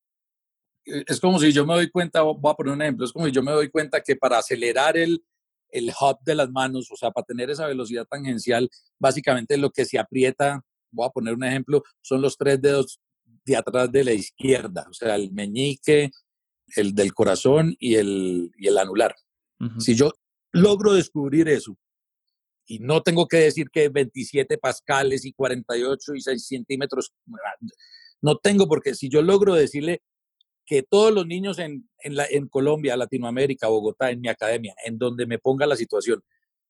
[0.86, 3.26] Eh, es como si yo me doy cuenta, voy a poner un ejemplo, es como
[3.26, 5.22] si yo me doy cuenta que para acelerar el,
[5.70, 9.84] el hub de las manos, o sea, para tener esa velocidad tangencial, básicamente lo que
[9.84, 13.00] se aprieta, voy a poner un ejemplo, son los tres dedos
[13.44, 16.10] de atrás de la izquierda, o sea, el meñique,
[16.76, 19.14] el del corazón y el, y el anular.
[19.78, 20.12] Si yo
[20.52, 21.76] logro descubrir eso
[22.64, 27.12] y no tengo que decir que 27 pascales y 48 y 6 centímetros,
[28.20, 30.02] no tengo porque si yo logro decirle
[30.68, 34.98] que todos los niños en, en, la, en Colombia, Latinoamérica, Bogotá, en mi academia, en
[34.98, 36.22] donde me ponga la situación,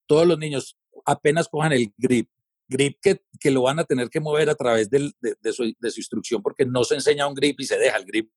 [0.07, 2.31] todos los niños apenas cojan el grip,
[2.69, 5.91] grip que, que lo van a tener que mover a través de, de, su, de
[5.91, 8.31] su instrucción, porque no se enseña un grip y se deja el grip,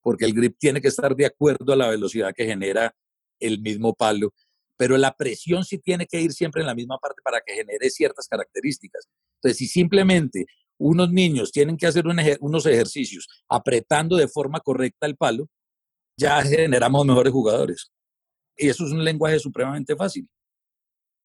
[0.00, 2.94] porque el grip tiene que estar de acuerdo a la velocidad que genera
[3.40, 4.32] el mismo palo
[4.80, 7.90] pero la presión sí tiene que ir siempre en la misma parte para que genere
[7.90, 9.10] ciertas características.
[9.34, 10.46] Entonces, si simplemente
[10.80, 12.04] unos niños tienen que hacer
[12.40, 15.46] unos ejercicios apretando de forma correcta el palo,
[16.16, 17.92] ya generamos mejores jugadores.
[18.56, 20.26] Y eso es un lenguaje supremamente fácil.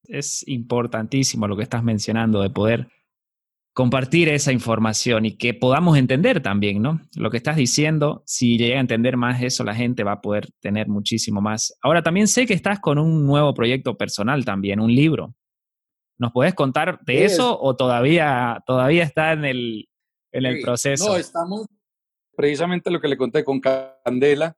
[0.03, 2.89] Es importantísimo lo que estás mencionando de poder
[3.73, 7.01] compartir esa información y que podamos entender también, ¿no?
[7.15, 10.49] Lo que estás diciendo, si llega a entender más eso, la gente va a poder
[10.61, 11.77] tener muchísimo más.
[11.81, 15.33] Ahora, también sé que estás con un nuevo proyecto personal también, un libro.
[16.17, 19.89] ¿Nos puedes contar de eso o todavía, todavía está en el,
[20.32, 21.10] en el proceso?
[21.10, 21.67] No, estamos
[22.36, 24.56] precisamente lo que le conté con Candela.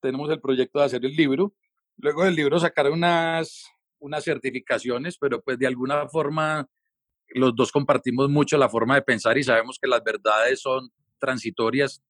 [0.00, 1.54] Tenemos el proyecto de hacer el libro.
[1.96, 3.66] Luego del libro sacar unas,
[3.98, 6.68] unas certificaciones, pero pues de alguna forma
[7.28, 12.02] los dos compartimos mucho la forma de pensar y sabemos que las verdades son transitorias.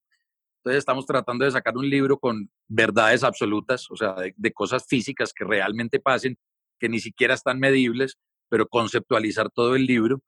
[0.58, 5.32] Entonces estamos tratando de sacar un libro con verdades absolutas, o sea, de, cosas físicas
[5.32, 6.38] que realmente pasen,
[6.78, 8.18] que ni siquiera están medibles,
[8.50, 10.20] pero conceptualizar todo el libro,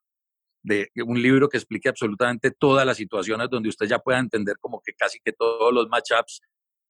[0.63, 4.81] de un libro que explique absolutamente todas las situaciones donde usted ya pueda entender como
[4.81, 6.41] que casi que todos los matchups.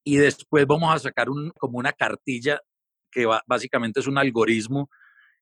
[0.05, 2.61] Y después vamos a sacar un, como una cartilla
[3.11, 4.91] que básicamente es un algoritmo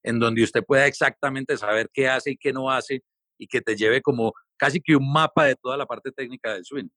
[0.02, 3.02] en donde usted pueda exactamente saber qué hace y qué no hace
[3.38, 6.64] y que te lleve como casi que un mapa de toda la parte técnica del
[6.64, 6.88] swing.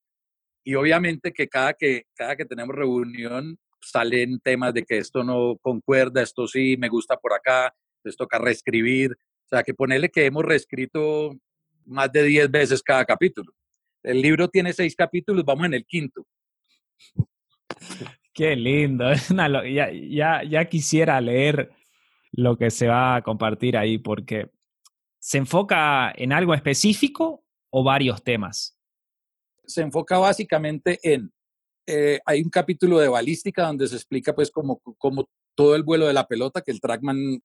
[0.66, 5.58] Y obviamente que cada que, cada que tenemos reunión salen temas de que esto no
[5.62, 9.12] concuerda, esto sí, me gusta por acá, les toca reescribir.
[9.12, 11.36] O sea, que ponerle que hemos reescrito
[11.86, 13.54] más de 10 veces cada capítulo.
[14.02, 16.26] El libro tiene seis capítulos, vamos en el quinto.
[18.34, 19.06] Qué lindo.
[19.74, 21.72] ya, ya, ya quisiera leer
[22.32, 24.50] lo que se va a compartir ahí, porque
[25.20, 28.78] ¿se enfoca en algo específico o varios temas?
[29.66, 31.32] Se enfoca básicamente en,
[31.86, 36.08] eh, hay un capítulo de balística donde se explica pues como, como todo el vuelo
[36.08, 37.42] de la pelota, que el trackman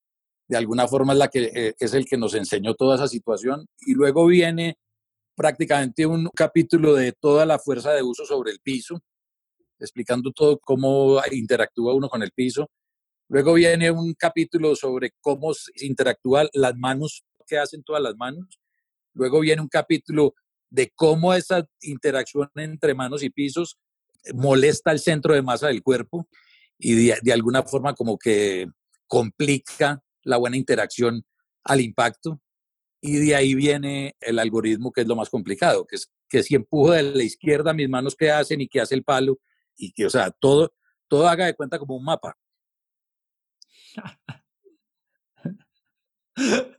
[0.48, 3.66] de alguna forma es, la que, eh, es el que nos enseñó toda esa situación,
[3.80, 4.78] y luego viene
[5.36, 9.00] prácticamente un capítulo de toda la fuerza de uso sobre el piso,
[9.78, 12.70] explicando todo cómo interactúa uno con el piso.
[13.28, 18.58] Luego viene un capítulo sobre cómo interactúan las manos, qué hacen todas las manos.
[19.14, 20.34] Luego viene un capítulo
[20.70, 23.78] de cómo esa interacción entre manos y pisos
[24.34, 26.28] molesta el centro de masa del cuerpo
[26.78, 28.66] y de, alguna forma como que
[29.06, 31.24] complica la buena interacción
[31.64, 32.40] al impacto.
[33.00, 36.54] Y de ahí viene el algoritmo que es lo más complicado, que es que si
[36.54, 39.38] empujo de la izquierda mis manos qué hacen y qué hace el palo
[39.76, 40.74] y que, o sea, todo,
[41.06, 42.36] todo haga de cuenta como un mapa.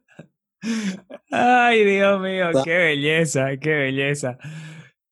[1.32, 4.38] Ay, Dios mío, qué belleza, qué belleza.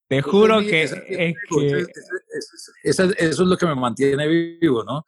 [0.08, 1.36] Te juro que, es que...
[2.84, 5.06] Eso, es lo que me mantiene vivo, ¿no?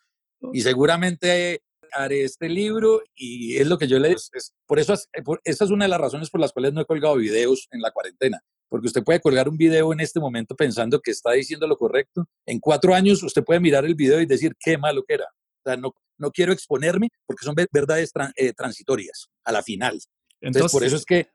[0.53, 1.61] Y seguramente
[1.93, 4.31] haré este libro y es lo que yo le es,
[4.65, 5.09] por eso es,
[5.43, 7.91] esa es una de las razones por las cuales no he colgado videos en la
[7.91, 11.75] cuarentena porque usted puede colgar un video en este momento pensando que está diciendo lo
[11.75, 12.29] correcto.
[12.45, 15.25] En cuatro años usted puede mirar el video y decir qué malo que era.
[15.25, 19.99] O sea, no, no quiero exponerme porque son verdades eh, transitorias a la final.
[20.39, 21.29] Entonces, por eso es que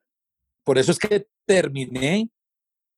[0.62, 2.30] por eso es que terminé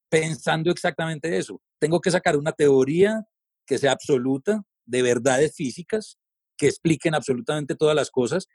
[0.08, 1.60] pensando exactamente eso.
[1.80, 3.24] Tengo que sacar una teoría
[3.66, 6.18] que sea absoluta de verdades físicas
[6.56, 8.48] que expliquen absolutamente todas las cosas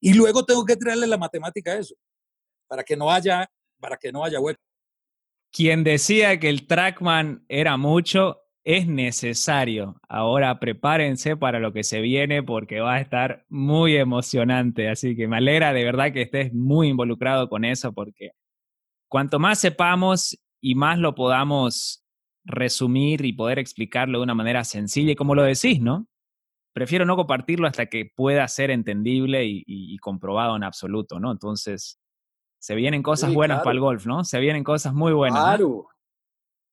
[0.00, 1.94] y luego tengo que traerle la matemática a eso
[2.66, 4.60] para que no haya para que no haya hueco.
[5.50, 10.00] Quien decía que el trackman era mucho es necesario.
[10.08, 14.88] Ahora prepárense para lo que se viene porque va a estar muy emocionante.
[14.88, 18.30] Así que me alegra de verdad que estés muy involucrado con eso porque
[19.08, 22.04] cuanto más sepamos y más lo podamos
[22.44, 26.06] resumir y poder explicarlo de una manera sencilla y como lo decís, ¿no?
[26.72, 31.30] Prefiero no compartirlo hasta que pueda ser entendible y, comprobado en absoluto, ¿no?
[31.30, 31.98] Entonces,
[32.58, 34.24] se vienen cosas buenas para el golf, ¿no?
[34.24, 35.42] Se vienen cosas muy buenas.
[35.42, 35.88] Claro,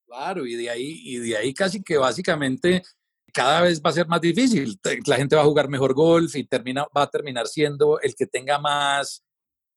[0.08, 2.82] claro, y de ahí, y de ahí casi que básicamente
[3.34, 4.80] cada vez va a ser más difícil.
[5.06, 8.26] La gente va a jugar mejor golf y termina, va a terminar siendo el que
[8.26, 9.24] tenga más,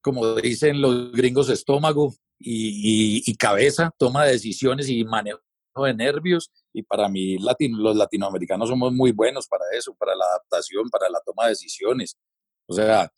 [0.00, 5.40] como dicen los gringos, estómago y, cabeza, toma de decisiones y manejo
[5.76, 6.50] de nervios.
[6.72, 11.20] Y para mí los latinoamericanos somos muy buenos para eso, para la adaptación, para la
[11.24, 12.16] toma de decisiones.
[12.66, 13.11] O sea,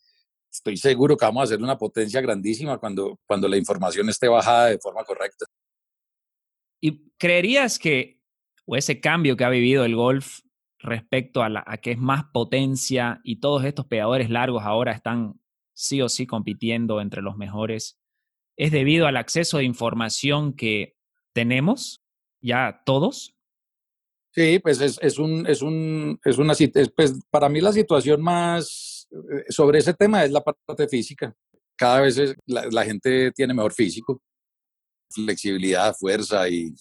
[0.51, 4.67] estoy seguro que vamos a ser una potencia grandísima cuando, cuando la información esté bajada
[4.67, 5.45] de forma correcta.
[6.81, 8.21] ¿Y creerías que,
[8.65, 10.39] o ese cambio que ha vivido el golf
[10.79, 15.39] respecto a, la, a que es más potencia y todos estos pegadores largos ahora están
[15.73, 17.99] sí o sí compitiendo entre los mejores,
[18.57, 20.95] es debido al acceso de información que
[21.33, 22.04] tenemos
[22.45, 23.35] ya todos?
[24.31, 26.53] Sí, pues es, es un, es un, es una,
[26.95, 31.33] pues para mí la situación más eh, sobre ese tema es la parte física.
[31.77, 34.21] Cada vez la, gente tiene mejor físico,
[35.09, 36.73] flexibilidad, fuerza y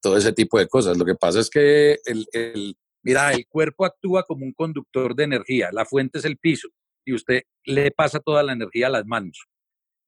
[0.00, 0.96] todo ese tipo de cosas.
[0.96, 5.24] Lo que pasa es que el, el, mira, el cuerpo actúa como un conductor de
[5.24, 5.70] energía.
[5.72, 6.68] La fuente es el piso
[7.04, 9.46] y usted le pasa toda la energía a las manos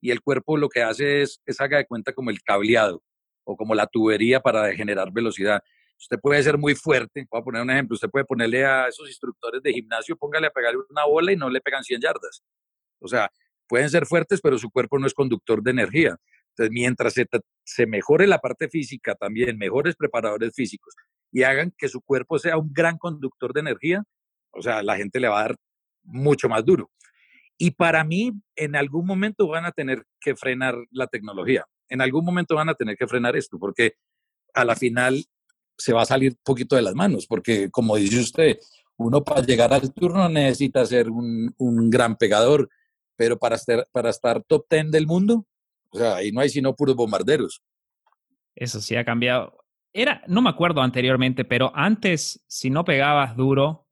[0.01, 3.03] y el cuerpo lo que hace es, es haga de cuenta como el cableado
[3.45, 5.63] o como la tubería para generar velocidad.
[5.99, 9.09] Usted puede ser muy fuerte, voy a poner un ejemplo, usted puede ponerle a esos
[9.09, 12.43] instructores de gimnasio, póngale a pegar una bola y no le pegan 100 yardas.
[13.01, 13.31] O sea,
[13.69, 16.17] pueden ser fuertes, pero su cuerpo no es conductor de energía.
[16.51, 17.27] Entonces, mientras se,
[17.65, 20.95] se mejore la parte física también, mejores preparadores físicos
[21.31, 24.05] y hagan que su cuerpo sea un gran conductor de energía,
[24.53, 25.57] o sea, la gente le va a dar
[26.05, 26.91] mucho más duro.
[27.57, 31.65] Y para mí, en algún momento van a tener que frenar la tecnología.
[31.88, 33.95] En algún momento van a tener que frenar esto, porque
[34.55, 35.25] a la final
[35.77, 38.59] se va a salir poquito de las manos, porque como dice usted,
[38.97, 42.68] uno para llegar al turno necesita ser un, un gran pegador,
[43.16, 45.47] pero para estar, para estar top 10 del mundo,
[45.90, 47.62] o sea, ahí no hay sino puros bombarderos.
[48.55, 49.64] Eso sí ha cambiado.
[49.92, 53.87] Era, no me acuerdo anteriormente, pero antes, si no pegabas duro,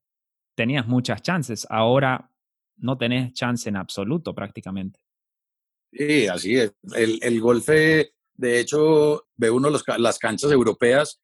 [0.55, 1.67] tenías muchas chances.
[1.69, 2.31] Ahora
[2.77, 5.00] no tenés chance en absoluto prácticamente.
[5.93, 6.73] Sí, así es.
[6.95, 11.21] El, el golfe, de hecho, ve uno los, las canchas europeas,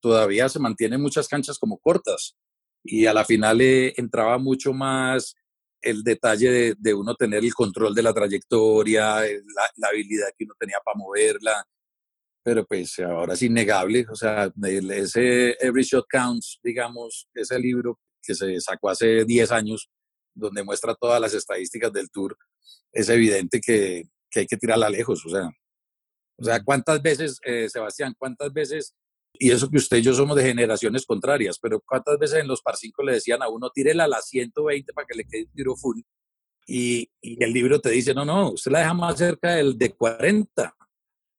[0.00, 2.36] todavía se mantienen muchas canchas como cortas
[2.84, 5.34] y a la final eh, entraba mucho más
[5.80, 10.78] el detalle de, uno tener el control de la trayectoria, la, habilidad que uno tenía
[10.84, 11.64] para moverla,
[12.42, 18.34] pero pues ahora es innegable, o sea, ese Every Shot Counts, digamos, ese libro que
[18.34, 19.88] se sacó hace 10 años,
[20.38, 22.36] donde muestra todas las estadísticas del tour,
[22.92, 25.24] es evidente que, que hay que tirarla lejos.
[25.26, 25.50] O sea,
[26.36, 28.94] o sea ¿cuántas veces, eh, Sebastián, cuántas veces,
[29.34, 32.62] y eso que usted y yo somos de generaciones contrarias, pero cuántas veces en los
[32.62, 35.52] par 5 le decían a uno, tírela a las 120 para que le quede un
[35.52, 36.00] tiro full?
[36.66, 39.94] Y, y, el libro te dice, no, no, usted la deja más cerca del de
[39.94, 40.76] 40.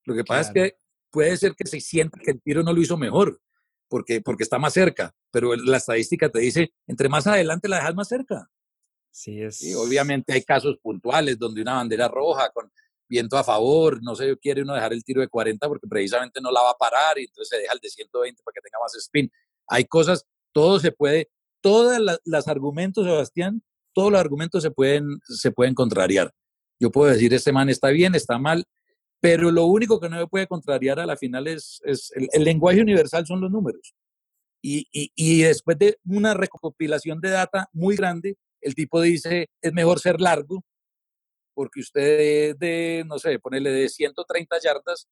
[0.05, 0.77] Lo que pasa es que
[1.11, 3.39] puede ser que se sienta que el tiro no lo hizo mejor,
[3.87, 7.95] porque, porque está más cerca, pero la estadística te dice, entre más adelante la dejas
[7.95, 8.49] más cerca.
[9.11, 9.61] Sí, es...
[9.63, 12.71] Y obviamente hay casos puntuales donde una bandera roja con
[13.09, 16.51] viento a favor, no sé, quiere uno dejar el tiro de 40 porque precisamente no
[16.51, 18.95] la va a parar y entonces se deja el de 120 para que tenga más
[18.95, 19.31] spin.
[19.67, 21.29] Hay cosas, todo se puede,
[21.61, 26.31] todos los argumentos, Sebastián, todos los argumentos se pueden, se pueden contrariar.
[26.79, 28.65] Yo puedo decir, este man está bien, está mal,
[29.19, 32.81] pero lo único que no me puede contrariar a la final es, es el, lenguaje
[32.81, 33.93] universal son los números.
[34.61, 39.73] Y, y, y después de una recopilación de data muy grande, el tipo dice, es
[39.73, 40.63] mejor ser largo,
[41.53, 45.07] porque usted de, no sé, ponerle de 130 yardas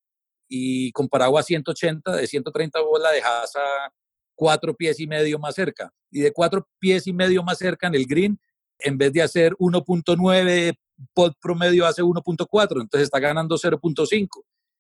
[0.47, 3.91] y comparado a 180, de 130 vos la dejas a
[4.35, 5.91] cuatro pies y medio más cerca.
[6.09, 8.39] Y de cuatro pies y medio más cerca en el green,
[8.79, 10.77] en vez de hacer 1.9,
[11.13, 14.27] pod promedio hace 1.4, entonces está ganando 0.5.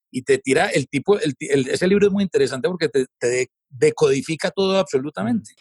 [0.09, 4.77] Y te tira el tipo, ese libro es muy interesante porque te, te decodifica todo
[4.77, 5.51] absolutamente.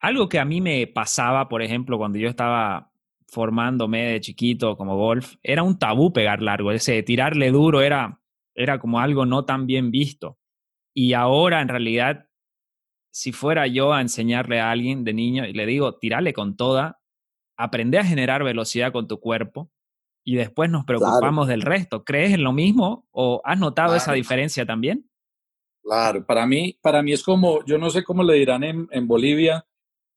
[0.00, 2.90] Algo que a mí me pasaba, por ejemplo, cuando yo estaba
[3.28, 6.72] formándome de chiquito como golf, era un tabú pegar largo.
[6.72, 8.20] Ese tirarle duro era,
[8.54, 10.38] era como algo no tan bien visto.
[10.94, 12.26] Y ahora, en realidad,
[13.12, 17.00] si fuera yo a enseñarle a alguien de niño y le digo, tirale con toda,
[17.56, 19.70] aprende a generar velocidad con tu cuerpo
[20.24, 22.04] y después nos preocupamos del resto.
[22.04, 25.08] ¿Crees en lo mismo o has notado esa diferencia también?
[25.82, 29.08] Claro, para mí, para mí es como, yo no sé cómo le dirán en, en
[29.08, 29.66] Bolivia,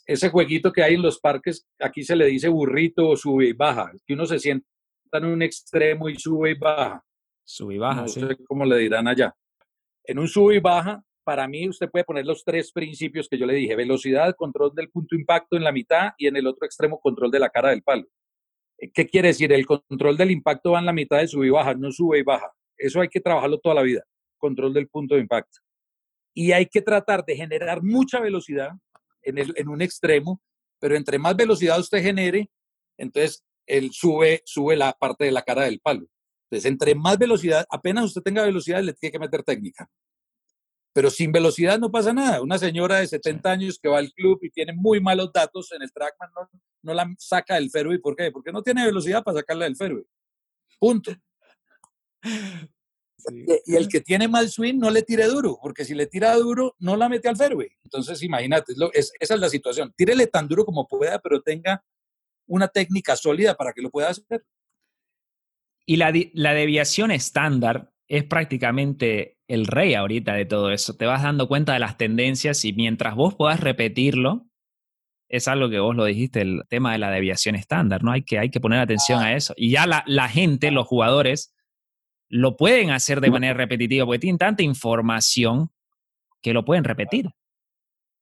[0.05, 3.53] ese jueguito que hay en los parques, aquí se le dice burrito o sube y
[3.53, 4.65] baja, que uno se sienta
[5.13, 7.03] en un extremo y sube y baja.
[7.45, 9.33] Sube y baja, no sé cómo le dirán allá.
[10.03, 13.45] En un sube y baja, para mí usted puede poner los tres principios que yo
[13.45, 16.65] le dije, velocidad, control del punto de impacto en la mitad y en el otro
[16.65, 18.05] extremo control de la cara del palo.
[18.77, 19.53] Eh, ¿Qué quiere decir?
[19.53, 22.23] El control del impacto va en la mitad de sube y baja, no sube y
[22.23, 22.51] baja.
[22.77, 24.03] Eso hay que trabajarlo toda la vida,
[24.37, 25.59] control del punto de impacto.
[26.33, 28.71] Y hay que tratar de generar mucha velocidad
[29.23, 30.41] en, un extremo,
[30.79, 32.49] pero entre más velocidad usted genere,
[32.97, 36.07] entonces él sube, sube la parte de la cara del palo.
[36.49, 39.89] Entonces, entre más velocidad, apenas usted tenga velocidad, le tiene que meter técnica.
[40.93, 42.41] Pero sin velocidad no pasa nada.
[42.41, 45.81] Una señora de 70 años que va al club y tiene muy malos datos en
[45.81, 46.49] el trackman no,
[46.83, 47.97] no la saca del fairway.
[47.97, 48.31] ¿Por qué?
[48.31, 50.03] Porque no tiene velocidad para sacarla del fairway.
[50.79, 51.11] Punto.
[53.65, 56.75] Y, el que tiene mal swing no le tire duro, porque si le tira duro,
[56.79, 57.69] no la mete al fairway.
[57.83, 59.93] Entonces, imagínate, esa es la situación.
[59.95, 61.83] Tírele tan duro como pueda, pero tenga
[62.47, 64.45] una técnica sólida para que lo pueda hacer.
[65.85, 70.95] Y la, la deviación estándar es prácticamente el rey ahorita de todo eso.
[70.95, 74.47] Te vas dando cuenta de las tendencias y mientras vos puedas repetirlo,
[75.29, 78.11] es algo que vos lo dijiste, el tema de la deviación estándar, ¿no?
[78.11, 79.53] Hay que, hay que poner atención a eso.
[79.57, 81.52] Y ya la, la gente, los jugadores,
[82.33, 85.69] lo pueden hacer de manera repetitiva porque tienen tanta información
[86.41, 87.29] que lo pueden repetir.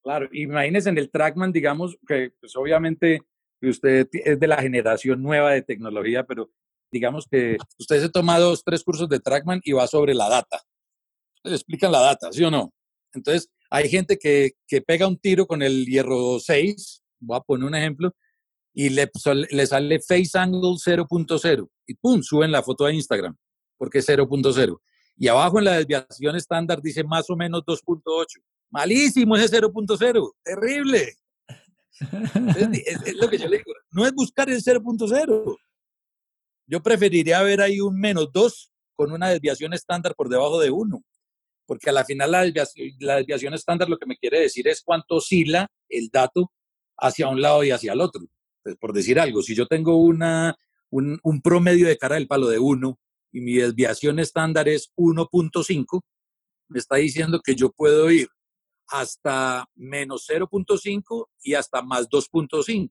[0.04, 3.22] Claro, imagínense en el Trackman, digamos, que pues obviamente
[3.62, 6.50] usted es de la generación nueva de tecnología, pero
[6.92, 10.60] digamos que usted se toma dos, tres cursos de Trackman y va sobre la data.
[11.42, 12.70] Le explican la data, ¿sí o no?
[13.14, 17.66] Entonces, hay gente que, que pega un tiro con el hierro 6, voy a poner
[17.66, 18.14] un ejemplo,
[18.74, 19.10] y le,
[19.50, 23.34] le sale face angle 0.0 y pum, suben la foto a Instagram
[23.82, 24.80] porque es 0.0.
[25.16, 28.26] Y abajo en la desviación estándar dice más o menos 2.8.
[28.70, 31.16] Malísimo ese 0.0, terrible.
[31.98, 35.56] Es, lo que yo le digo, no es buscar el 0.0.
[36.68, 41.02] Yo preferiría ver ahí un menos 2 con una desviación estándar por debajo de 1,
[41.66, 44.80] porque a la final la desviación, la desviación estándar lo que me quiere decir es
[44.84, 46.52] cuánto oscila el dato
[46.98, 48.22] hacia un lado y hacia el otro.
[48.62, 50.54] Pues, por decir algo, si yo tengo una,
[50.88, 52.96] un, un promedio de cara del palo de 1
[53.32, 56.00] y mi desviación estándar es 1.5,
[56.68, 58.28] me está diciendo que yo puedo ir
[58.88, 62.88] hasta menos 0.5 y hasta más 2.5.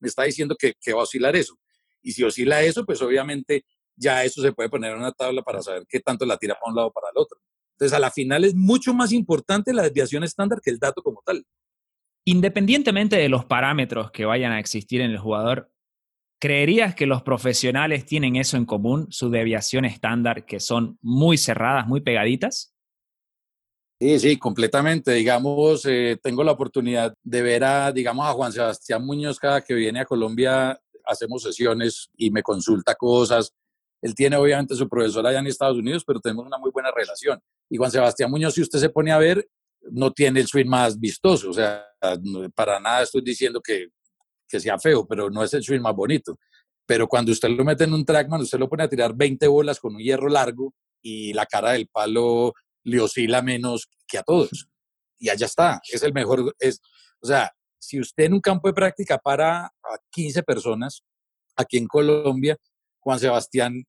[0.00, 1.56] Me está diciendo que, que, va a oscilar eso.
[2.02, 3.64] Y si oscila eso, pues obviamente
[3.96, 6.70] ya eso se puede poner en una tabla para saber qué tanto la tira para
[6.70, 7.38] un lado o para el otro.
[7.74, 11.22] Entonces, a la final es mucho más importante la desviación estándar que el dato como
[11.24, 11.44] tal.
[12.24, 15.70] Independientemente de los parámetros que vayan a existir en el jugador,
[16.44, 21.86] ¿Creerías que los profesionales tienen eso en común, su deviación estándar, que son muy cerradas,
[21.86, 22.74] muy pegaditas?
[23.98, 25.12] Sí, sí, completamente.
[25.12, 29.72] Digamos, eh, tengo la oportunidad de ver a, digamos, a Juan Sebastián Muñoz cada que
[29.72, 33.54] viene a Colombia, hacemos sesiones y me consulta cosas.
[34.02, 37.40] Él tiene obviamente su profesor allá en Estados Unidos, pero tenemos una muy buena relación.
[37.70, 39.48] Y Juan Sebastián Muñoz, si usted se pone a ver,
[39.92, 41.48] no tiene el swing más vistoso.
[41.48, 41.86] O sea,
[42.54, 43.88] para nada estoy diciendo que
[44.54, 46.38] que sea feo, pero no es el swing más bonito.
[46.86, 49.80] Pero cuando usted lo mete en un trackman, usted lo pone a tirar 20 bolas
[49.80, 52.52] con un hierro largo y la cara del palo
[52.84, 54.68] le oscila menos que a todos.
[55.18, 56.54] Y allá está, es el mejor.
[56.60, 56.80] Es,
[57.20, 57.50] o sea,
[57.80, 61.02] si usted en un campo de práctica para a 15 personas,
[61.56, 62.56] aquí en Colombia,
[63.00, 63.82] Juan Sebastián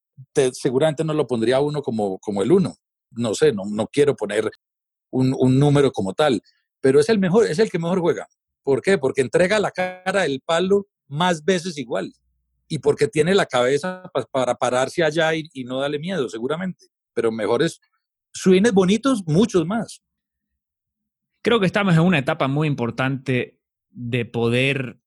[0.53, 2.75] seguramente no lo pondría uno como, como el uno.
[3.11, 4.49] No sé, no, no quiero poner
[5.11, 6.41] un, un número como tal,
[6.81, 8.27] pero es el mejor, es el que mejor juega.
[8.65, 8.97] ¿Por qué?
[8.97, 12.11] Porque entrega la cara del palo más veces igual
[12.67, 16.87] y porque tiene la cabeza para pararse allá y, no darle miedo, seguramente.
[17.13, 17.79] Pero mejores
[18.33, 20.01] swings bonitos, muchos más.
[21.43, 23.61] Creo que estamos en una etapa muy importante
[23.91, 24.99] de poder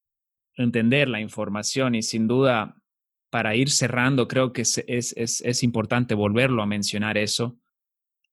[0.54, 2.80] entender la información y sin duda
[3.28, 7.58] para ir cerrando creo que es, es, es importante volverlo a mencionar eso.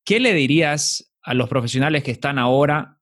[0.04, 2.96] ¿Qué le dirías a los profesionales que están ahora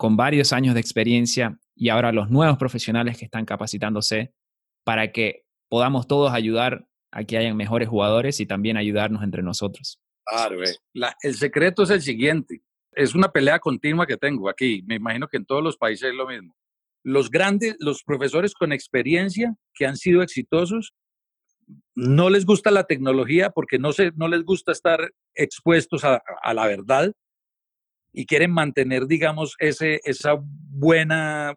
[0.00, 4.32] con varios años de experiencia y ahora los nuevos profesionales que están capacitándose,
[4.82, 10.00] para que podamos todos ayudar a que hayan mejores jugadores y también ayudarnos entre nosotros.
[10.32, 10.74] Eh.
[11.20, 12.62] el secreto es el siguiente.
[12.92, 14.82] Es una pelea continua que tengo aquí.
[14.86, 16.56] Me imagino que en todos los países es lo mismo.
[17.04, 20.94] Los grandes, los profesores con experiencia que han sido exitosos,
[21.94, 26.66] no les gusta la tecnología porque no, se, no les gusta estar expuestos a la
[26.66, 27.12] verdad
[28.12, 31.54] y quieren mantener, digamos, ese, esa buena,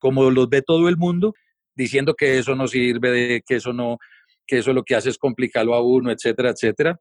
[0.00, 1.34] como los ve todo el mundo,
[1.74, 3.98] diciendo que eso no sirve, que eso no,
[4.46, 7.00] que eso lo que hace es complicarlo a uno, etcétera, etcétera.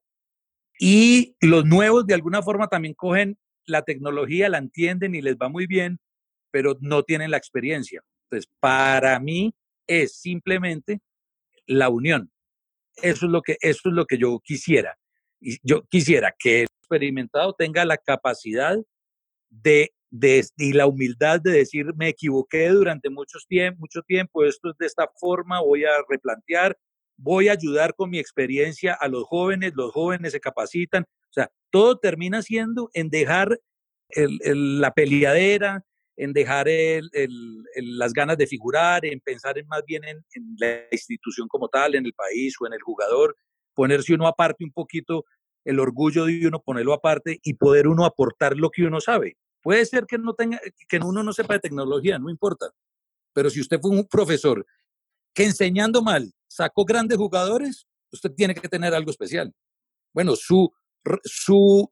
[0.79, 5.49] Y los nuevos de alguna forma también cogen la tecnología, la entienden y les va
[5.49, 5.99] muy bien,
[6.49, 8.01] pero no tienen la experiencia.
[8.25, 9.53] Entonces, para mí
[9.87, 11.01] es simplemente
[11.65, 12.31] la unión.
[12.97, 14.97] Eso es lo que, eso es lo que yo quisiera.
[15.39, 16.67] Y yo quisiera que
[17.57, 18.77] tenga la capacidad
[19.49, 19.91] de,
[20.57, 23.45] y la humildad de decir, me equivoqué durante muchos
[23.77, 26.77] mucho tiempo, esto es de esta forma, voy a replantear,
[27.17, 31.49] voy a ayudar con mi experiencia a los jóvenes, los jóvenes se capacitan, o sea,
[31.69, 33.59] todo termina siendo en dejar
[34.13, 35.85] la peleadera,
[36.17, 36.67] en dejar
[37.75, 40.23] las ganas de figurar, en pensar en más bien en,
[40.57, 43.35] la institución como tal, en el país o en el jugador,
[43.73, 45.25] ponerse uno aparte un poquito,
[45.63, 49.37] el orgullo de uno, ponerlo aparte y poder uno aportar lo que uno sabe.
[49.61, 52.71] Puede ser que, no tenga, que uno no sepa de tecnología, no importa,
[53.33, 54.65] pero si usted fue un profesor
[55.33, 59.53] que enseñando mal sacó grandes jugadores, usted tiene que tener algo especial.
[60.13, 60.71] Bueno, su,
[61.23, 61.89] su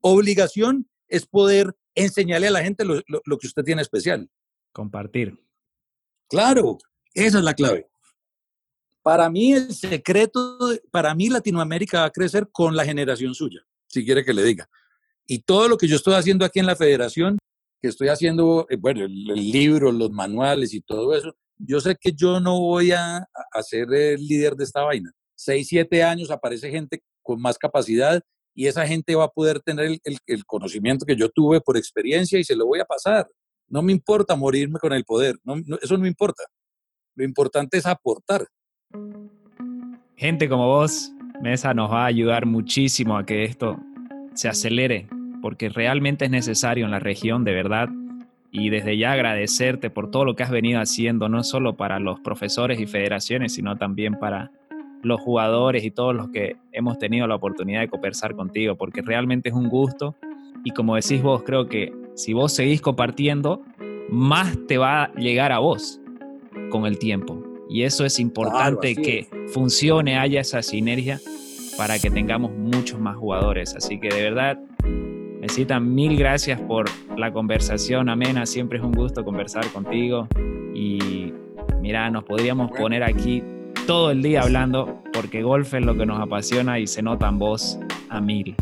[0.00, 3.02] obligación es poder enseñarle a la gente lo,
[3.38, 4.30] que usted tiene especial.
[4.72, 5.38] Compartir.
[6.28, 6.78] Claro,
[7.14, 7.88] esa es la clave.
[9.06, 10.58] Para mí el secreto,
[10.90, 14.68] para mí Latinoamérica va a crecer con la generación suya, si quiere que le diga.
[15.28, 17.38] Y todo lo que yo estoy haciendo aquí en la federación,
[17.80, 21.94] que estoy haciendo, eh, bueno, el, el libro, los manuales y todo eso, yo sé
[22.00, 23.18] que yo no voy a,
[23.52, 25.12] a ser el líder de esta vaina.
[25.36, 28.20] Seis, siete años aparece gente con más capacidad
[28.56, 32.44] y esa gente va a poder tener el, conocimiento que yo tuve por experiencia y
[32.44, 33.30] se lo voy a pasar.
[33.68, 36.42] No me importa morirme con el poder, no, eso no me importa.
[37.14, 38.48] Lo importante es aportar.
[40.16, 41.12] Gente como vos,
[41.42, 43.78] Mesa, nos va a ayudar muchísimo a que esto
[44.34, 45.08] se acelere,
[45.42, 47.88] porque realmente es necesario en la región, de verdad
[48.50, 52.20] y desde ya agradecerte por todo lo que has venido haciendo, no solo para los
[52.20, 54.50] profesores y federaciones, sino también para
[55.02, 59.50] los jugadores y todos los que hemos tenido la oportunidad de conversar contigo, porque realmente
[59.50, 60.16] es un gusto
[60.64, 63.62] y como decís vos, creo que si vos seguís compartiendo,
[64.08, 66.00] más te va a llegar a vos
[66.70, 67.45] con el tiempo.
[67.68, 71.20] Y eso es importante que funcione, haya esa sinergia
[71.76, 73.74] para que tengamos muchos más jugadores.
[73.74, 74.58] Así que de verdad,
[75.40, 76.86] Mesita, mil gracias por
[77.16, 78.46] la conversación amena.
[78.46, 80.28] Siempre es un gusto conversar contigo.
[80.74, 81.32] Y
[81.80, 83.42] mira, nos podríamos poner aquí
[83.86, 87.38] todo el día hablando porque golf es lo que nos apasiona y se nota en
[87.38, 88.54] voz a mil.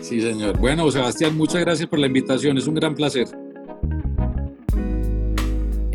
[0.00, 0.58] Sí, señor.
[0.58, 2.58] Bueno, Sebastián, muchas gracias por la invitación.
[2.58, 3.26] Es un gran placer.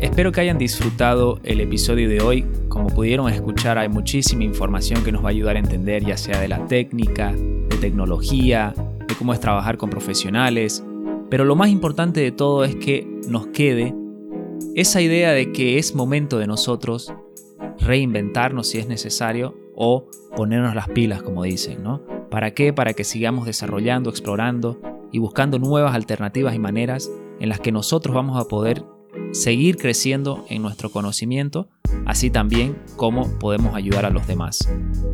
[0.00, 2.46] Espero que hayan disfrutado el episodio de hoy.
[2.68, 6.40] Como pudieron escuchar, hay muchísima información que nos va a ayudar a entender, ya sea
[6.40, 8.74] de la técnica, de tecnología,
[9.06, 10.82] de cómo es trabajar con profesionales,
[11.28, 13.94] pero lo más importante de todo es que nos quede
[14.74, 17.12] esa idea de que es momento de nosotros
[17.78, 22.00] reinventarnos si es necesario o ponernos las pilas, como dicen, ¿no?
[22.30, 22.72] ¿Para qué?
[22.72, 24.80] Para que sigamos desarrollando, explorando
[25.12, 28.82] y buscando nuevas alternativas y maneras en las que nosotros vamos a poder
[29.32, 31.68] seguir creciendo en nuestro conocimiento,
[32.06, 34.68] así también como podemos ayudar a los demás.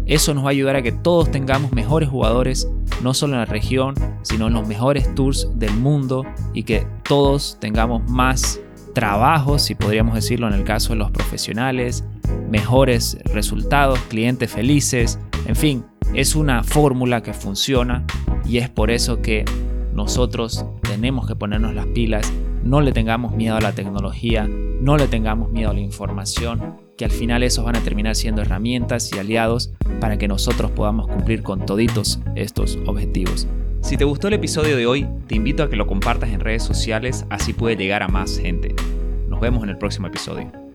[0.06, 2.68] Eso nos va a ayudar a que todos tengamos mejores jugadores,
[3.02, 7.58] no solo en la región, sino en los mejores tours del mundo y que todos
[7.60, 8.60] tengamos más
[8.94, 12.04] trabajos, si podríamos decirlo en el caso de los profesionales,
[12.48, 18.06] mejores resultados, clientes felices, en fin, es una fórmula que funciona
[18.46, 19.44] y es por eso que
[19.92, 22.32] nosotros tenemos que ponernos las pilas
[22.66, 27.04] no le tengamos miedo a la tecnología, no le tengamos miedo a la información, que
[27.04, 31.42] al final esos van a terminar siendo herramientas y aliados para que nosotros podamos cumplir
[31.42, 33.46] con toditos estos objetivos.
[33.82, 36.64] Si te gustó el episodio de hoy, te invito a que lo compartas en redes
[36.64, 38.74] sociales, así puede llegar a más gente.
[39.28, 40.65] Nos vemos en el próximo episodio.